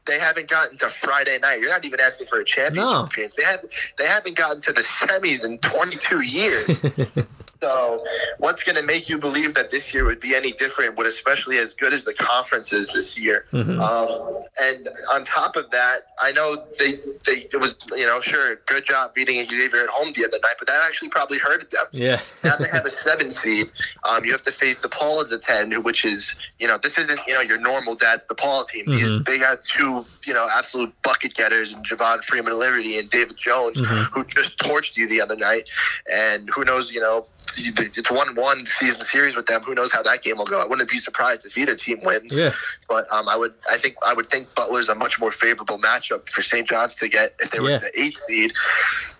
[0.07, 1.59] They haven't gotten to Friday night.
[1.61, 3.03] You're not even asking for a championship No.
[3.03, 3.33] appearance.
[3.37, 3.63] They have.
[3.97, 6.67] They haven't gotten to the semis in 22 years.
[7.65, 8.03] So,
[8.39, 10.97] what's going to make you believe that this year would be any different?
[10.97, 13.45] Would especially as good as the conference is this year?
[13.53, 13.79] Mhm.
[13.79, 18.55] Um, and on top of that, I know they they it was you know sure
[18.65, 21.85] good job beating Xavier at home the other night, but that actually probably hurted them.
[21.91, 22.19] Yeah.
[22.43, 23.69] now they have a seven seed.
[24.09, 27.19] Um, you have to face DePaul as a ten, which is you know this isn't
[27.27, 28.85] you know your normal dad's DePaul team.
[28.89, 29.25] These Mhm.
[29.27, 33.77] they got two you know absolute bucket getters and Javon Freeman Liberty and David Jones
[33.77, 34.05] Mhm.
[34.11, 35.65] who just torched you the other night,
[36.11, 39.61] and who knows you know it's one one season series with them.
[39.63, 40.59] Who knows how that game will go?
[40.61, 42.33] I wouldn't be surprised if either team wins.
[42.33, 42.53] Yeah.
[42.87, 46.29] But um, I would, I think, I would think Butler's a much more favorable matchup
[46.29, 46.67] for St.
[46.67, 47.77] John's to get if they were Yeah.
[47.79, 48.53] the eighth seed.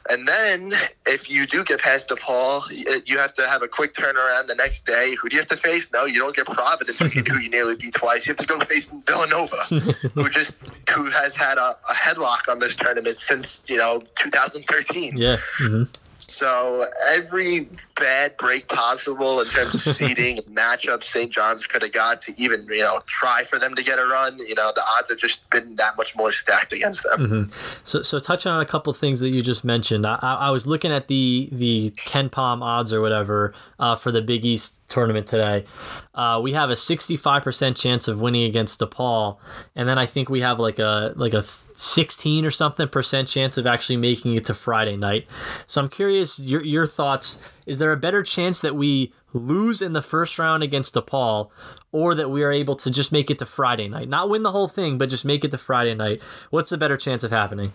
[0.10, 0.74] And then
[1.06, 2.63] if you do get past DePaul,
[3.08, 5.15] you have to have a quick turnaround the next day.
[5.15, 5.88] Who do you have to face?
[5.94, 8.26] No, you don't get Providence, who you, you nearly beat twice.
[8.26, 9.56] You have to go face Villanova,
[10.15, 10.54] who just
[10.89, 15.17] who has had a, a headlock on this tournament since you know 2013.
[15.17, 15.38] Yeah.
[15.58, 15.84] hmm
[16.32, 21.32] So every bad break possible in terms of seeding and matchups St.
[21.32, 24.39] John's could have got to even you know try for them to get a run.
[24.39, 27.26] You know the odds have just been that much more stacked against them.
[27.26, 27.44] hmm
[27.84, 30.91] So, so touching on a couple things that you just mentioned, I, I was looking
[30.91, 35.65] at the the KenPom odds or whatever uh, for the Big East tournament today.
[36.13, 39.38] Uh, we have a 65% chance of winning against DePaul,
[39.76, 41.44] and then I think we have like a like a
[41.82, 45.26] 16 or something percent chance of actually making it to Friday night.
[45.65, 47.41] So I'm curious your your thoughts.
[47.65, 51.50] Is there a better chance that we lose in the first round against DePaul,
[51.91, 54.52] or that we are able to just make it to Friday night, not win the
[54.52, 56.22] whole thing, but just make it to Friday night?
[56.52, 57.74] What's the better chance of happening?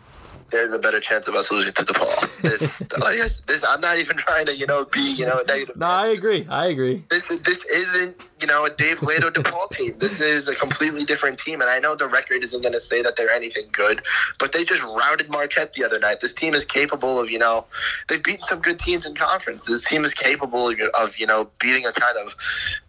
[0.50, 2.42] There's a better chance of us losing to DePaul.
[2.42, 2.62] This,
[2.98, 5.76] like, this, I'm not even trying to you know be you know a negative.
[5.76, 6.46] No, I agree.
[6.48, 7.04] I agree.
[7.10, 9.94] this this isn't you know a Dave Leitao DePaul team.
[9.98, 13.02] This is a completely different team, and I know the record isn't going to say
[13.02, 14.02] that they're anything good,
[14.38, 16.18] but they just routed Marquette the other night.
[16.22, 17.66] This team is capable of you know
[18.08, 19.64] they've beaten some good teams in conference.
[19.66, 22.34] This team is capable of, you know beating a kind of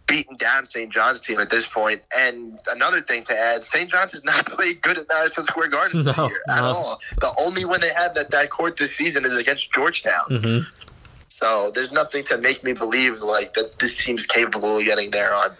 [0.06, 0.90] beaten down St.
[0.90, 2.00] John's team at this point.
[2.16, 3.90] And another thing to add, St.
[3.90, 6.66] John's has not played good at Madison Square Garden this No, year at no.
[6.66, 7.00] all.
[7.20, 10.26] The only win they have at that court this season is against Georgetown.
[10.28, 10.58] hmm
[11.40, 15.32] So there's nothing to make me believe like that this team's capable of getting there
[15.34, 15.50] on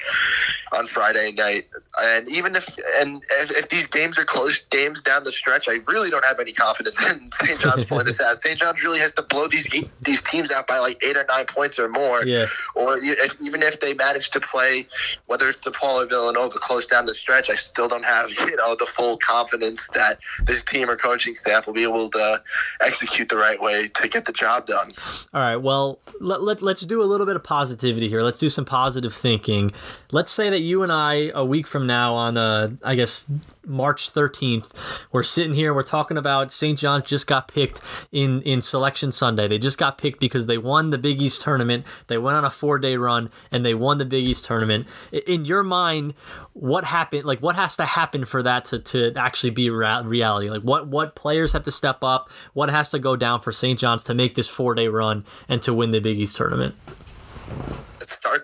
[0.72, 1.64] on Friday night.
[2.00, 2.68] And even if
[3.00, 6.38] and if, if these games are close games down the stretch, I really don't have
[6.38, 7.60] any confidence in St.
[7.60, 8.40] John's pulling this out.
[8.42, 8.58] St.
[8.58, 9.66] John's really has to blow these
[10.02, 12.24] these teams out by like eight or nine points or more.
[12.24, 12.46] Yeah.
[12.76, 14.86] Or if, even if they manage to play,
[15.26, 18.76] whether it's DePaul or Villanova, close down the stretch, I still don't have you know
[18.78, 22.42] the full confidence that this team or coaching staff will be able to
[22.80, 24.90] execute the right way to get the job done.
[25.34, 25.56] All right.
[25.56, 28.22] Well, let, let, let's do a little bit of positivity here.
[28.22, 29.72] Let's do some positive thinking.
[30.12, 33.28] Let's say that you and I, a week from now, on uh, I guess
[33.66, 34.70] March 13th,
[35.10, 35.74] we're sitting here.
[35.74, 36.78] We're talking about St.
[36.78, 37.80] John's just got picked
[38.12, 39.48] in in Selection Sunday.
[39.48, 41.84] They just got picked because they won the Big East tournament.
[42.06, 44.86] They went on a four day run and they won the Big East tournament.
[45.26, 46.14] In your mind,
[46.52, 47.24] what happened?
[47.24, 50.50] Like, what has to happen for that to, to actually be rea- reality?
[50.50, 52.30] Like, what what players have to step up?
[52.52, 53.78] What has to go down for St.
[53.78, 56.74] John's to make this four day run and to win the Big East tournament?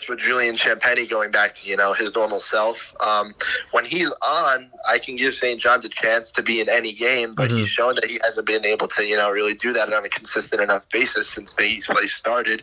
[0.04, 2.94] It with Julian Champagnie going back to you know his normal self.
[3.00, 3.34] Um,
[3.72, 5.60] when he's on, I can give St.
[5.60, 7.58] John's a chance to be in any game, but Mhm.
[7.58, 10.08] he's shown that he hasn't been able to you know really do that on a
[10.08, 12.62] consistent enough basis since Big East play started.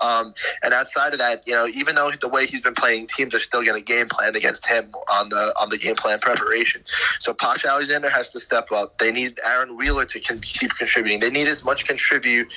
[0.00, 3.34] Um, and outside of that, you know, even though the way he's been playing, teams
[3.34, 6.82] are still going to game plan against him on the on the game plan preparation.
[7.20, 8.98] So Posh Alexander has to step up.
[8.98, 11.20] They need Aaron Wheeler to con- keep contributing.
[11.20, 12.48] They need as much contribute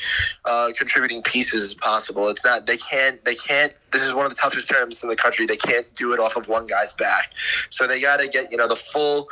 [0.45, 2.27] uh, contributing pieces as possible.
[2.29, 3.73] It's not they can't they can't.
[3.93, 5.45] This is one of the toughest tournaments in the country.
[5.45, 7.32] They can't do it off of one guy's back.
[7.69, 9.27] So they got to get you know the full,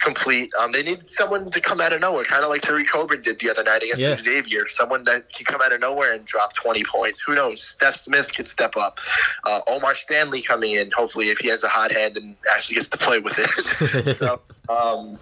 [0.00, 0.50] complete.
[0.58, 3.38] Um, they need someone to come out of nowhere, kind of like Tareq Coburn did
[3.40, 4.16] the other night against Yeah.
[4.18, 4.66] Xavier.
[4.68, 7.20] Someone that can come out of nowhere and drop twenty points.
[7.26, 7.76] Who knows?
[7.80, 8.98] Stef Smith could step up.
[9.44, 10.90] Uh, O'Mar Stanley coming in.
[10.92, 14.16] Hopefully, if he has a hot hand and actually gets to play with it.
[14.18, 14.40] so.
[14.68, 15.18] Um,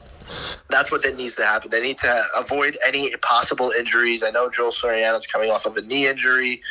[0.71, 1.71] that's what that needs to happen.
[1.71, 4.23] They need to avoid any possible injuries.
[4.23, 6.63] I know Joel Soriano's coming off of a knee injury.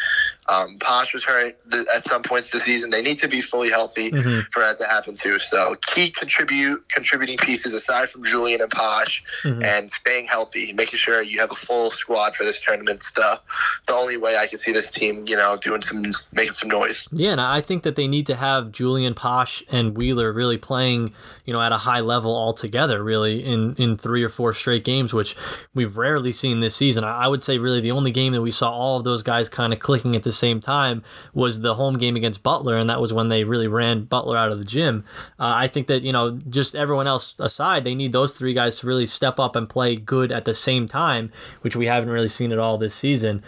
[0.50, 2.90] Um, Posh was hurt th- at some points this season.
[2.90, 4.46] They need to be fully healthy Mhm.
[4.52, 5.40] for that to happen too.
[5.40, 9.64] So key contribute contributing pieces aside from Julian and Posh Mhm.
[9.66, 13.02] and staying healthy, making sure you have a full squad for this tournament.
[13.16, 13.40] The
[13.88, 17.06] the only way I can see this team, you know, doing some making some noise.
[17.12, 21.14] Yeah, and I think that they need to have Julian Posh and Wheeler really playing,
[21.46, 25.14] you know, at a high level altogether, really in in three or four straight games,
[25.14, 25.36] which
[25.74, 27.04] we've rarely seen this season.
[27.04, 29.50] I, I would say really the only game that we saw all of those guys
[29.50, 31.04] kind of clicking at the same time
[31.34, 34.52] was the home game against Butler, and that was when they really ran Butler out
[34.52, 35.06] of the gym.
[35.40, 38.78] Uh, I think that you know, just everyone else aside, they need those three guys
[38.78, 42.28] to really step up and play good at the same time, which we haven't really
[42.28, 43.44] seen at all this season.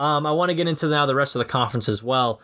[0.00, 2.40] Um, I want to get into now the rest of the conference as well.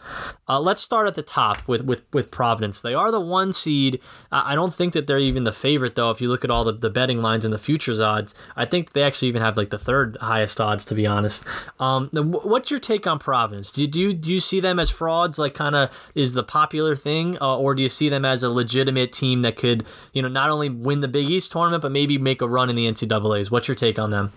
[0.47, 2.83] Uh, let's start at the top with, with, with Providence.
[2.83, 3.99] They are the one seed.
[4.31, 6.11] I don't think that they're even the favorite, though.
[6.11, 8.93] If you look at all the, the betting lines and the futures odds, I think
[8.93, 11.47] they actually even have like the third highest odds, to be honest.
[11.81, 13.73] Um, what's your take on Providence?
[13.73, 16.45] Do you, do you, do you see them as frauds, like kind of is the
[16.45, 20.21] popular thing, uh, or do you see them as a legitimate team that could, you
[20.21, 22.87] know, not only win the Big East tournament, but maybe make a run in the
[22.87, 23.51] NCAA's?
[23.51, 24.33] What's your take on them?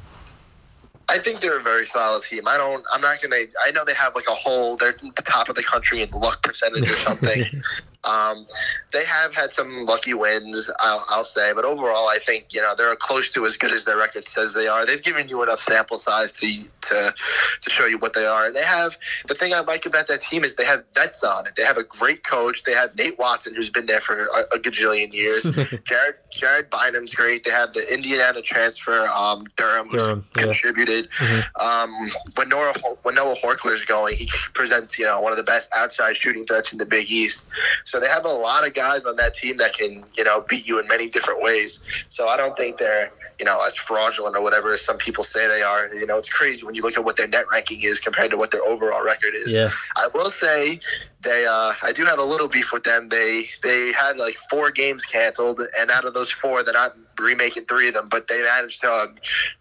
[1.09, 2.47] I think they're a very solid team.
[2.47, 2.85] I don't.
[2.91, 3.43] I'm not gonna.
[3.65, 4.77] I know they have like a whole.
[4.77, 7.43] They're the top of the country in luck percentage or something.
[8.05, 8.47] Um,
[8.93, 12.73] they have had some lucky wins, I'll, I'll, say, but overall, I think you know
[12.77, 14.85] they're close to as good as their record says they are.
[14.85, 17.13] They've given you enough sample size to to
[17.61, 18.45] to show you what they are.
[18.45, 18.95] And they have
[19.27, 21.53] the thing I like about that team is they have vets on it.
[21.57, 22.63] They have a great coach.
[22.63, 25.43] They have Nate Watson, who's been there for a, a gajillion years.
[25.85, 27.43] Jared Jared Bynum's great.
[27.43, 30.43] They have the Indiana transfer, um, Durham, Durham yeah.
[30.43, 31.09] contributed.
[31.17, 31.61] Mm-hmm.
[31.61, 35.67] Um, when Noah when Noah Horchler's going, he presents you know one of the best
[35.75, 37.43] outside shooting threats in the Big East.
[37.89, 40.67] So they have a lot of guys on that team that can, you know, beat
[40.67, 41.79] you in many different ways.
[42.09, 45.63] So I don't think they're, you know, as fraudulent or whatever some people say they
[45.63, 45.91] are.
[45.91, 48.37] You know, it's crazy when you look at what their net ranking is compared to
[48.37, 49.49] what their overall record is.
[49.49, 49.71] Yeah.
[49.95, 50.79] I will say
[51.21, 53.09] they uh, I do have a little beef with them.
[53.09, 57.65] They they had like four games canceled, and out of those four, they're not remaking
[57.65, 59.07] three of them, but they managed to uh,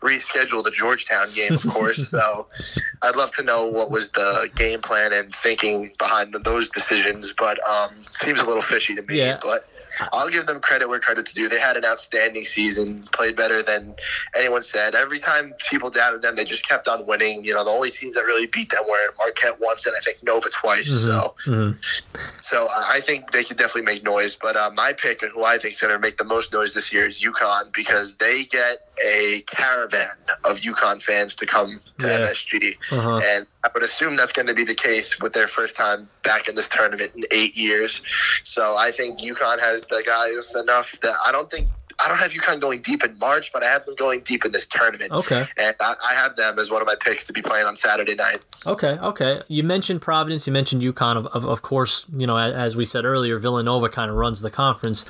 [0.00, 2.08] reschedule the Georgetown game, of course.
[2.10, 2.46] so
[3.02, 7.32] I'd love to know what was the game plan and thinking behind those decisions.
[7.36, 7.90] But um,
[8.20, 9.18] seems a little fishy to me.
[9.18, 9.38] Yeah.
[9.42, 9.68] But
[10.12, 11.48] I'll give them credit where credit's due.
[11.48, 13.94] They had an outstanding season, played better than
[14.34, 14.94] anyone said.
[14.94, 17.44] Every time people doubted them, they just kept on winning.
[17.44, 20.22] You know, the only teams that really beat them were Marquette once and I think
[20.22, 20.88] Nova twice.
[20.88, 21.06] Mm-hmm.
[21.06, 22.18] So, mm-hmm.
[22.50, 24.36] so I think they could definitely make noise.
[24.40, 26.74] But uh, my pick and who I think is going to make the most noise
[26.74, 32.06] this year is UConn because they get a caravan of UConn fans to come to
[32.06, 32.18] yeah.
[32.18, 33.20] MSG, uh-huh.
[33.24, 36.48] and I would assume that's going to be the case with their first time back
[36.48, 38.00] in this tournament in eight years.
[38.44, 41.68] So I think UConn has the guys enough that I don't think
[42.00, 44.52] I don't have UConn going deep in March, but I have them going deep in
[44.52, 45.10] this tournament.
[45.10, 45.46] Okay.
[45.56, 48.14] And I, I, have them as one of my picks to be playing on Saturday
[48.14, 48.38] night.
[48.66, 49.42] Okay, okay.
[49.48, 51.16] You mentioned Providence, you mentioned UConn.
[51.16, 54.50] Of, of, of course, you know, as we said earlier, Villanova kind of runs the
[54.50, 55.06] conference.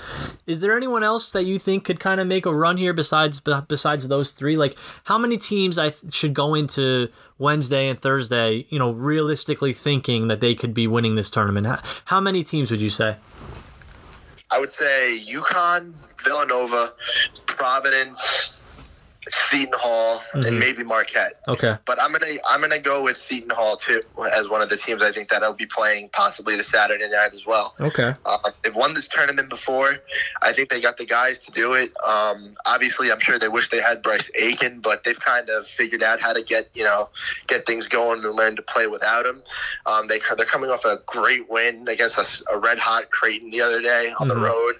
[0.47, 3.41] Is there anyone else that you think could kind of make a run here besides
[3.41, 4.57] besides those three?
[4.57, 9.75] Like, how many teams I th- should go into Wednesday and Thursday, you know, realistically
[9.75, 11.67] thinking that they could be winning this tournament?
[11.67, 13.17] How, how many teams would you say?
[14.51, 15.93] I would say UConn,
[16.25, 16.95] Villanova,
[17.47, 18.19] Providence,
[19.51, 20.47] Seton Hall, mm-hmm.
[20.47, 21.41] and maybe Marquette.
[21.49, 21.77] Okay.
[21.87, 24.01] But I'm gonna I'm gonna go with Seton Hall too
[24.33, 27.31] as one of the teams I think that I'll be playing possibly the Saturday night
[27.33, 27.75] as well.
[27.81, 28.15] Okay.
[28.25, 29.97] Uh, they've won this tournament before.
[30.43, 31.93] I think they got the guys to do it.
[32.05, 36.03] Um, obviously, I'm sure they wish they had Bryce Aiken, but they've kind of figured
[36.03, 37.09] out how to get you know
[37.47, 39.43] get things going and learn to play without him.
[39.87, 43.61] Um, they they're coming off a great win against a, a red hot Creighton the
[43.61, 44.39] other day on mm-hmm.
[44.39, 44.75] the road.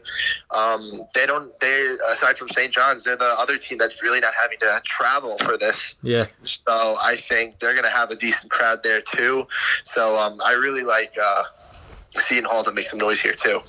[0.51, 2.73] Um, they don't they aside from St.
[2.73, 5.95] John's, they're the other team that's really not having to travel for this.
[6.03, 6.27] Yeah.
[6.45, 9.47] So I think they're going to have a decent crowd there too.
[9.85, 11.45] So um, I really like uh,
[12.19, 13.61] Seton Hall to make some noise here too.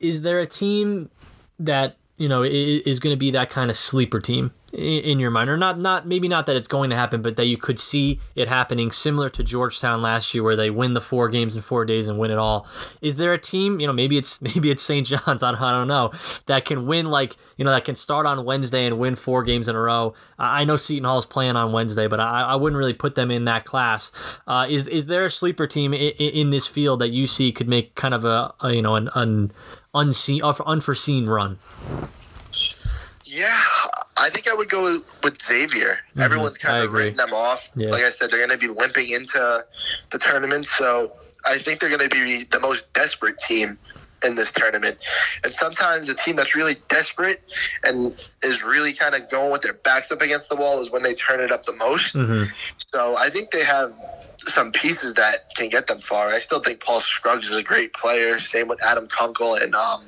[0.00, 1.10] Is there a team
[1.58, 4.52] that you know is going to be that kind of sleeper team?
[4.76, 5.78] In your mind, or not?
[5.78, 8.92] Not maybe not that it's going to happen, but that you could see it happening,
[8.92, 12.18] similar to Georgetown last year, where they win the four games in four days and
[12.18, 12.66] win it all.
[13.00, 13.80] Is there a team?
[13.80, 15.06] You know, maybe it's maybe it's St.
[15.06, 15.42] John's.
[15.42, 16.12] I don't, I don't know
[16.46, 19.68] that can win like you know that can start on Wednesday and win four games
[19.68, 20.14] in a row.
[20.38, 23.44] I know Seton Hall's playing on Wednesday, but I, I wouldn't really put them in
[23.44, 24.12] that class.
[24.46, 27.68] Uh, is is there a sleeper team in, in, this field that you see could
[27.68, 29.52] make kind of a, a you know an, an
[29.94, 31.58] unseen unforeseen run?
[33.36, 33.62] Yeah,
[34.16, 35.98] I think I would go with Xavier.
[36.10, 36.22] Mm-hmm.
[36.22, 37.68] Everyone's kind of written them off.
[37.76, 37.90] Yeah.
[37.90, 39.62] Like I said, they're going to be limping into
[40.10, 41.12] the tournament, so
[41.44, 43.78] I think they're going to be the most desperate team
[44.24, 44.96] in this tournament.
[45.44, 47.42] And sometimes a team that's really desperate
[47.84, 51.02] and is really kind of going with their backs up against the wall is when
[51.02, 52.14] they turn it up the most.
[52.14, 52.50] Mm-hmm.
[52.90, 53.92] So I think they have
[54.48, 56.30] some pieces that can get them far.
[56.30, 58.40] I still think Paul Scruggs is a great player.
[58.40, 60.04] Same with Adam Kunkel and um,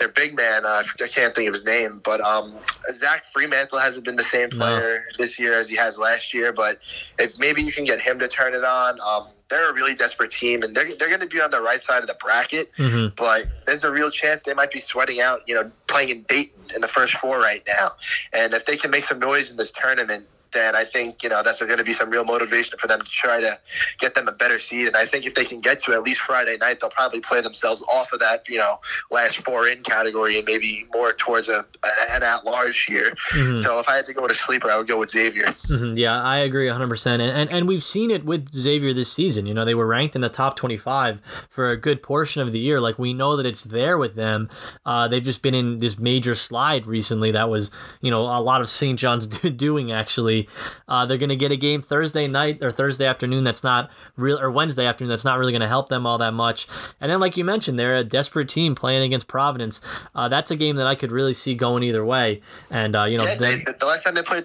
[0.00, 0.64] their big man.
[0.64, 2.54] Uh, I can't think of his name, but um,
[2.98, 5.24] Zach Freemantle hasn't been the same player no.
[5.24, 6.52] this year as he has last year.
[6.52, 6.78] But
[7.18, 10.32] if maybe you can get him to turn it on, um, they're a really desperate
[10.32, 12.72] team, and they're they're going to be on the right side of the bracket.
[12.76, 13.14] Mm-hmm.
[13.16, 16.70] But there's a real chance they might be sweating out, you know, playing in Dayton
[16.74, 17.92] in the first four right now.
[18.32, 21.42] And if they can make some noise in this tournament, then I think you know
[21.42, 23.58] that's going to be some real motivation for them to try to
[23.98, 24.86] get them a better seed.
[24.86, 27.40] And I think if they can get to at least Friday night, they'll probably play
[27.40, 28.80] themselves off of that you know
[29.10, 31.64] last four in category and maybe more towards a
[32.10, 33.14] an at large here.
[33.30, 33.62] Mm-hmm.
[33.62, 35.46] So if I had to go with a sleeper, I would go with Xavier.
[35.46, 35.96] Mm-hmm.
[35.96, 36.88] Yeah, I agree 100.
[36.88, 39.46] percent And and we've seen it with Xavier this season.
[39.46, 42.58] You know, they were ranked in the top 25 for a good portion of the
[42.58, 42.80] year.
[42.80, 44.48] Like we know that it's there with them.
[44.84, 47.30] Uh, they've just been in this major slide recently.
[47.30, 47.70] That was
[48.00, 48.98] you know a lot of St.
[48.98, 49.26] John's
[49.56, 50.39] doing actually.
[50.88, 53.44] Uh, they're going to get a game Thursday night or Thursday afternoon.
[53.44, 55.08] That's not real or Wednesday afternoon.
[55.08, 56.68] That's not really going to help them all that much.
[57.00, 59.80] And then like you mentioned, they're a desperate team playing against Providence.
[60.14, 62.42] Uh, that's a game that I could really see going either way.
[62.70, 64.44] And uh, you know, yeah, then, they, the last time they played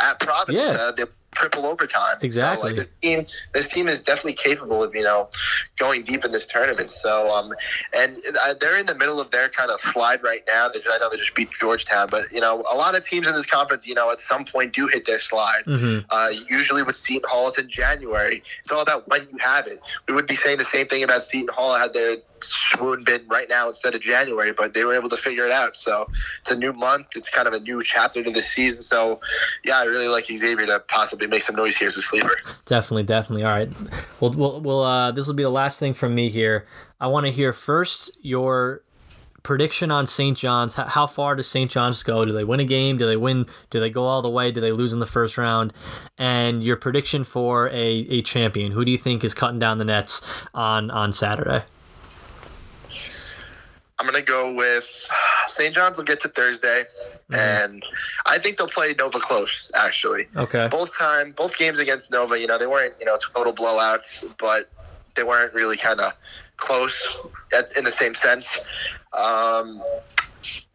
[0.00, 0.72] at Providence, yeah.
[0.72, 1.04] Uh, they
[1.36, 2.16] triple overtime.
[2.22, 2.70] Exactly.
[2.70, 5.28] So, like, this team, this team is definitely capable of you know
[5.78, 6.90] going deep in this tournament.
[6.90, 7.52] So, um,
[7.96, 10.68] and uh, they're in the middle of their kind of slide right now.
[10.68, 13.34] They, I know they just beat Georgetown, but you know a lot of teams in
[13.34, 15.62] this conference, you know, at some point do hit their slide.
[15.66, 16.06] Mm-hmm.
[16.10, 18.42] Uh, usually with Seton Hall, it's in January.
[18.62, 19.80] It's all about when you have it.
[20.08, 23.48] We would be saying the same thing about Seton Hall had their swoon been right
[23.48, 25.76] now instead of January, but they were able to figure it out.
[25.76, 26.06] So
[26.40, 27.08] it's a new month.
[27.14, 28.82] It's kind of a new chapter to the season.
[28.82, 29.20] So
[29.64, 32.34] yeah, I really like Xavier to possibly make some noise here as a sleeper.
[32.64, 33.44] Definitely, definitely.
[33.44, 33.72] All right,
[34.20, 36.66] well, we'll, we'll uh, this will be the last thing from me here.
[37.00, 38.82] I want to hear first your
[39.46, 40.36] prediction on St.
[40.36, 40.72] John's.
[40.74, 41.70] How far does St.
[41.70, 42.24] John's go?
[42.24, 42.98] Do they win a game?
[42.98, 43.46] Do they win?
[43.70, 44.50] Do they go all the way?
[44.50, 45.72] Do they lose in the first round?
[46.18, 48.72] And your prediction for a, a champion.
[48.72, 50.20] Who do you think is cutting down the nets
[50.52, 51.64] on on Saturday?
[53.98, 54.84] I'm gonna go with
[55.56, 55.74] St.
[55.74, 56.84] John's will get to Thursday,
[57.30, 57.34] mm-hmm.
[57.34, 57.82] and
[58.26, 59.70] I think they'll play Nova close.
[59.74, 60.68] Actually, okay.
[60.68, 64.70] Both time, both games against Nova, you know, they weren't you know total blowouts, but
[65.14, 66.12] they weren't really kind of
[66.58, 66.96] close
[67.56, 68.58] at, in the same sense.
[69.12, 69.82] Um,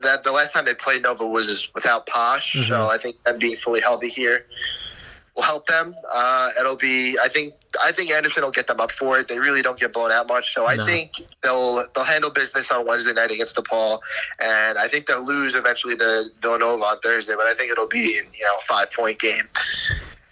[0.01, 2.67] that the last time they played Nova was without Posh, mm-hmm.
[2.67, 4.45] so I think them being fully healthy here
[5.36, 5.93] will help them.
[6.11, 7.53] Uh, it'll be, I think,
[7.84, 9.27] I think Anderson will get them up for it.
[9.27, 10.86] They really don't get blown out much, so I no.
[10.86, 11.11] think
[11.41, 13.99] they'll they'll handle business on Wednesday night against DePaul,
[14.39, 17.34] and I think they'll lose eventually to Villanova on Thursday.
[17.36, 19.47] But I think it'll be in you know a five point game.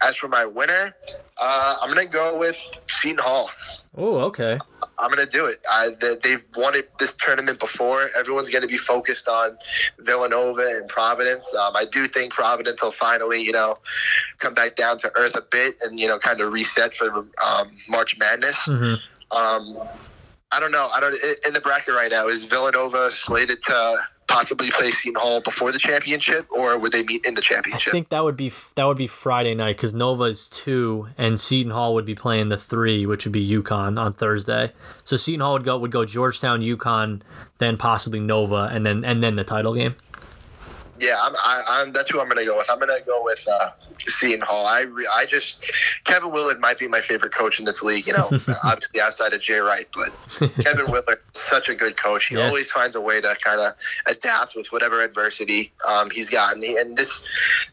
[0.02, 0.96] As for my winner,
[1.38, 3.50] uh, I'm gonna go with Seton Hall.
[3.98, 4.58] Oh, okay.
[5.00, 5.62] I'm going to do it.
[5.70, 8.10] I, they've wanted this tournament before.
[8.18, 9.58] Everyone's going to be focused on
[10.00, 11.46] Villanova and Providence.
[11.58, 13.78] Um, I do think Providence will finally, you know,
[14.40, 17.72] come back down to earth a bit and, you know, kind of reset for um,
[17.88, 18.58] March Madness.
[18.66, 19.36] Mm-hmm.
[19.36, 19.88] Um,
[20.52, 20.90] I don't know.
[20.92, 21.14] I don't
[21.46, 22.28] in the bracket right now.
[22.28, 23.98] Is Villanova slated to
[24.30, 27.90] possibly play Seton Hall before the championship, or would they meet in the championship?
[27.90, 31.40] I think that would be that would be Friday night because Nova is two, and
[31.40, 34.72] Seton Hall would be playing the three, which would be UConn on Thursday.
[35.04, 37.22] So Seton Hall would go would go Georgetown, UConn,
[37.58, 39.96] then possibly Nova, and then and then the title game.
[41.00, 42.70] Yeah, I'm, I, I'm, that's who I'm going to go with.
[42.70, 43.72] I'm going to go with uh,
[44.08, 44.66] Seton Hall.
[44.66, 45.64] I, re, I just
[46.06, 48.08] Kevin Willard might be my favorite coach in this league.
[48.08, 48.30] You know,
[48.64, 52.28] obviously outside of Jay Wright, but Kevin Willard is such a good coach.
[52.28, 52.48] He yeah.
[52.48, 53.74] always finds a way to kind of
[54.08, 56.64] adapt with whatever adversity um, he's gotten.
[56.64, 57.22] And this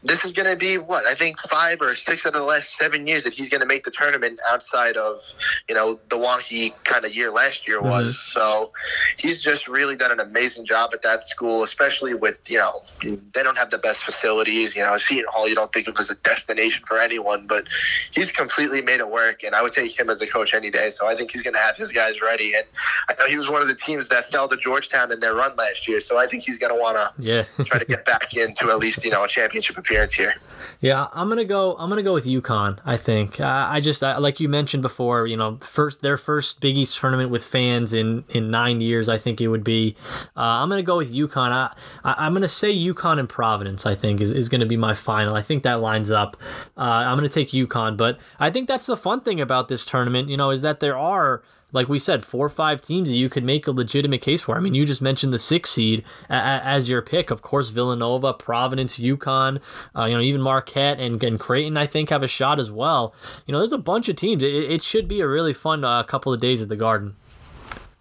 [0.03, 3.07] this is going to be what I think five or six of the last seven
[3.07, 5.21] years that he's going to make the tournament outside of
[5.67, 8.15] you know the wonky kind of year last year was.
[8.15, 8.39] Mm-hmm.
[8.39, 8.71] So
[9.17, 13.43] he's just really done an amazing job at that school, especially with you know they
[13.43, 14.75] don't have the best facilities.
[14.75, 17.65] You know, Seton Hall, you don't think of as a destination for anyone, but
[18.11, 19.43] he's completely made it work.
[19.43, 20.91] And I would take him as a coach any day.
[20.91, 22.53] So I think he's going to have his guys ready.
[22.53, 22.63] And
[23.09, 25.55] I know he was one of the teams that fell to Georgetown in their run
[25.55, 26.01] last year.
[26.01, 27.43] So I think he's going to want to yeah.
[27.65, 30.35] try to get back into at least you know a championship appearance here.
[30.81, 31.75] Yeah, I'm gonna go.
[31.77, 32.79] I'm gonna go with UConn.
[32.85, 33.39] I think.
[33.39, 35.27] Uh, I just I, like you mentioned before.
[35.27, 39.09] You know, first their first Big East tournament with fans in in nine years.
[39.09, 39.95] I think it would be.
[40.35, 41.51] Uh, I'm gonna go with UConn.
[41.51, 44.67] I, I am gonna say UConn UConn and Providence, I think, is, is going to
[44.67, 45.35] be my final.
[45.35, 46.37] I think that lines up.
[46.77, 49.85] Uh, I'm going to take UConn, but I think that's the fun thing about this
[49.85, 51.43] tournament, you know, is that there are
[51.73, 54.55] like we said, four or five teams that you could make a legitimate case for.
[54.55, 57.29] I mean, you just mentioned the six seed as your pick.
[57.29, 59.61] Of course, Villanova, Providence, UConn,
[59.95, 63.13] uh, you know, even Marquette and, and Creighton, I think, have a shot as well.
[63.45, 64.43] You know, there's a bunch of teams.
[64.43, 67.15] It, it should be a really fun uh, couple of days at the Garden.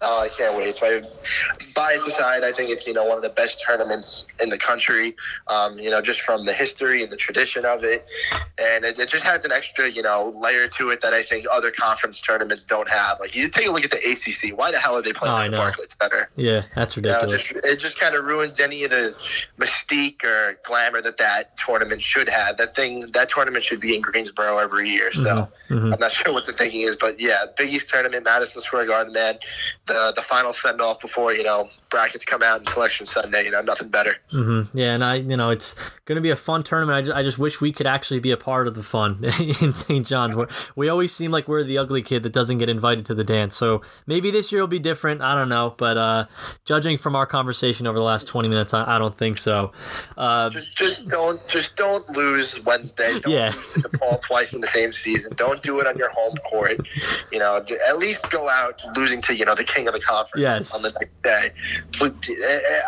[0.02, 0.76] Oh, I can't wait.
[0.76, 1.00] So
[1.74, 5.16] bias aside, I think it's you know one of the best tournaments in the country.
[5.46, 8.06] Um, you know, just from the history and the tradition of it,
[8.58, 11.46] and it, it, just has an extra you know layer to it that I think
[11.50, 13.18] other conference tournaments don't have.
[13.20, 14.56] Like you take a look at the ACC.
[14.56, 16.28] Why the hell are they playing oh, at the Barclays Center?
[16.36, 17.48] Yeah, that's ridiculous.
[17.48, 19.16] You know, just, it just kind of ruins any of the
[19.58, 22.58] mystique or glamour that that tournament should have.
[22.58, 25.10] That thing, that tournament should be in Greensboro every year.
[25.14, 25.74] So mm-hmm.
[25.74, 25.94] Mm-hmm.
[25.94, 29.14] I'm not sure what the thinking is, but yeah, Big East tournament, Madison Square Garden,
[29.14, 29.38] man
[29.86, 33.44] the the final send off before you know brackets come out and selection Sunday.
[33.44, 34.16] You know, nothing better.
[34.32, 34.76] Mm-hmm.
[34.76, 35.74] Yeah, and I, you know, it's
[36.04, 36.96] going to be a fun tournament.
[36.96, 39.24] I just, I just wish we could actually be a part of the fun
[39.62, 40.06] in St.
[40.06, 40.36] John's.
[40.36, 43.24] We're, we always seem like we're the ugly kid that doesn't get invited to the
[43.24, 43.56] dance.
[43.56, 45.20] So maybe this year will be different.
[45.22, 46.26] I don't know, but uh,
[46.64, 49.72] judging from our conversation over the last twenty minutes, I, I don't think so.
[50.16, 53.20] Uh, just, just don't, just don't lose Wednesday.
[53.20, 53.52] Don't Yeah.
[53.54, 55.32] lose to DePaul twice in the same season.
[55.36, 56.80] Don't do it on your home court.
[57.32, 60.40] You know, at least go out losing to you know the king of the conference
[60.42, 60.74] Yes.
[60.74, 61.50] on the next day.
[62.00, 62.08] Uh,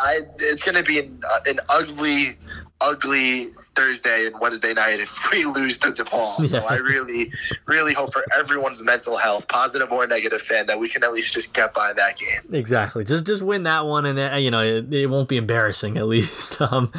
[0.03, 2.36] I, it's going to be an, an ugly,
[2.80, 3.49] ugly
[3.79, 6.41] Thursday and Wednesday night if we lose to DePaul.
[6.41, 6.61] Yeah.
[6.61, 7.33] So I really,
[7.66, 11.33] really hope for everyone's mental health, positive or negative fan, that we can at least
[11.35, 12.41] just get by that game.
[12.53, 13.05] Exactly.
[13.05, 16.07] Just just win that one, and then you know it, it won't be embarrassing at
[16.09, 16.61] least.
[16.61, 16.93] Um,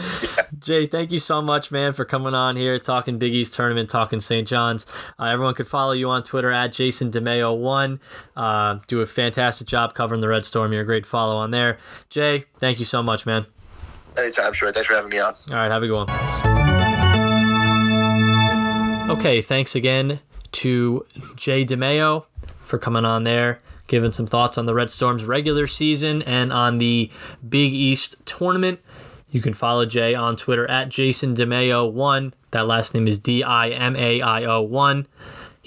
[0.59, 4.21] Jay, thank you so much, man, for coming on here, talking Big East tournament, talking
[4.21, 4.47] St.
[4.47, 4.85] John's.
[5.19, 7.99] Uh, everyone could follow you on Twitter at Jason Dimaio one.
[8.37, 10.71] Uh, do a fantastic job covering the Red Storm.
[10.71, 11.77] You're a great follow on there.
[12.09, 13.45] Jay, thank you so much, man.
[14.17, 14.71] Anytime, sure.
[14.71, 15.35] Thanks for having me on.
[15.51, 16.68] All right, have a good one.
[19.09, 20.19] Okay, thanks again
[20.51, 21.03] to
[21.35, 22.25] Jay Dimaio
[22.59, 26.77] for coming on there, giving some thoughts on the Red Storm's regular season and on
[26.77, 27.09] the
[27.47, 28.79] Big East tournament.
[29.31, 32.33] You can follow Jay on Twitter at Jason Dimaio1.
[32.51, 35.07] That last name is D I M A I O 1.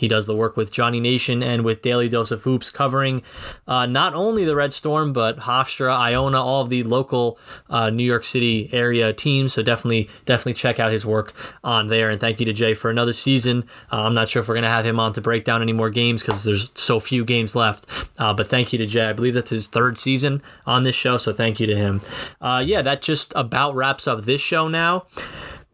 [0.02, 3.22] He does the work with Johnny Nation and with Daily Dose of Hoops, covering
[3.68, 7.38] uh, not only the Red Storm, but Hofstra, Iona, all of the local
[7.70, 9.52] uh, New York City area teams.
[9.52, 12.10] So definitely, definitely check out his work on there.
[12.10, 13.62] And thank you to Jay for another season.
[13.92, 15.72] Uh, I'm not sure if we're going to have him on to break down any
[15.72, 17.86] more games because there's so few games left.
[18.18, 19.04] Uh, but thank you to Jay.
[19.04, 21.16] I believe that's his third season on this show.
[21.16, 22.00] So thank you to him.
[22.40, 25.06] Uh, yeah, that just about wraps up this show now.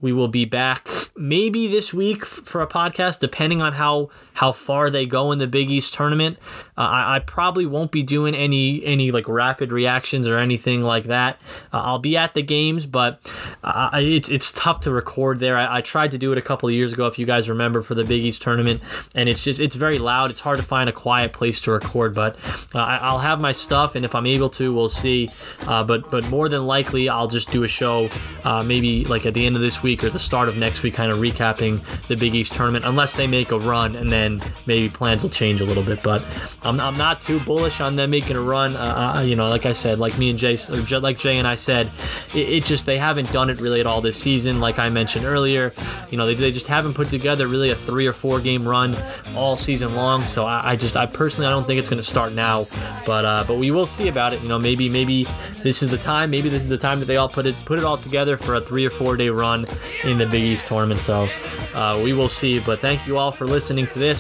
[0.01, 4.89] We will be back maybe this week for a podcast, depending on how how far
[4.89, 6.39] they go in the Big East tournament.
[6.77, 11.07] Uh, I, I probably won't be doing any any like rapid reactions or anything like
[11.07, 11.41] that.
[11.73, 13.19] Uh, I'll be at the games, but
[13.65, 15.57] uh, it's it's tough to record there.
[15.57, 17.83] I, I tried to do it a couple of years ago, if you guys remember,
[17.83, 18.81] for the Big East tournament,
[19.13, 20.31] and it's just it's very loud.
[20.31, 22.37] It's hard to find a quiet place to record, but
[22.77, 25.31] uh, I, I'll have my stuff, and if I'm able to, we'll see.
[25.67, 28.09] Uh, but but more than likely, I'll just do a show
[28.45, 30.95] uh, maybe like at the end of this week or the start of next week,
[30.95, 34.28] kind of recapping the Big East tournament, unless they make a run, and then
[34.67, 36.03] maybe plans will change a little bit.
[36.03, 36.23] But
[36.63, 38.77] I'm, I'm not too bullish on them making a run.
[38.77, 41.47] Uh, uh, you know, like I said, like me and Jay, or like Jay and
[41.47, 41.91] I said,
[42.35, 44.61] it, it just they haven't done it really at all this season.
[44.61, 45.73] Like I mentioned earlier,
[46.11, 48.97] you know, they, they just haven't put together really a three or four game run
[49.35, 50.25] all season long.
[50.27, 52.65] So I, I just, I personally, I don't think it's going to start now.
[53.07, 54.43] But uh, but we will see about it.
[54.43, 55.27] You know, maybe maybe
[55.63, 56.31] this is the time.
[56.31, 58.55] Maybe this is the time that they all put it put it all together for
[58.57, 59.67] a three or four day run
[60.05, 61.01] in the Big East tournament.
[61.01, 61.29] So
[61.75, 62.59] uh, we will see.
[62.59, 64.18] But thank you all for listening to this.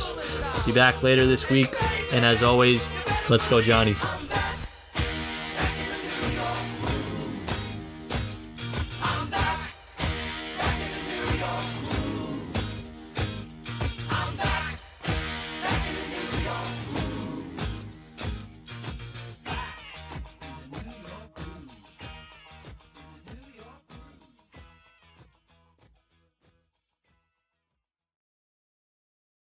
[0.66, 1.74] Be back later this week.
[2.12, 2.90] And as always,
[3.28, 4.04] let's go, Johnnies.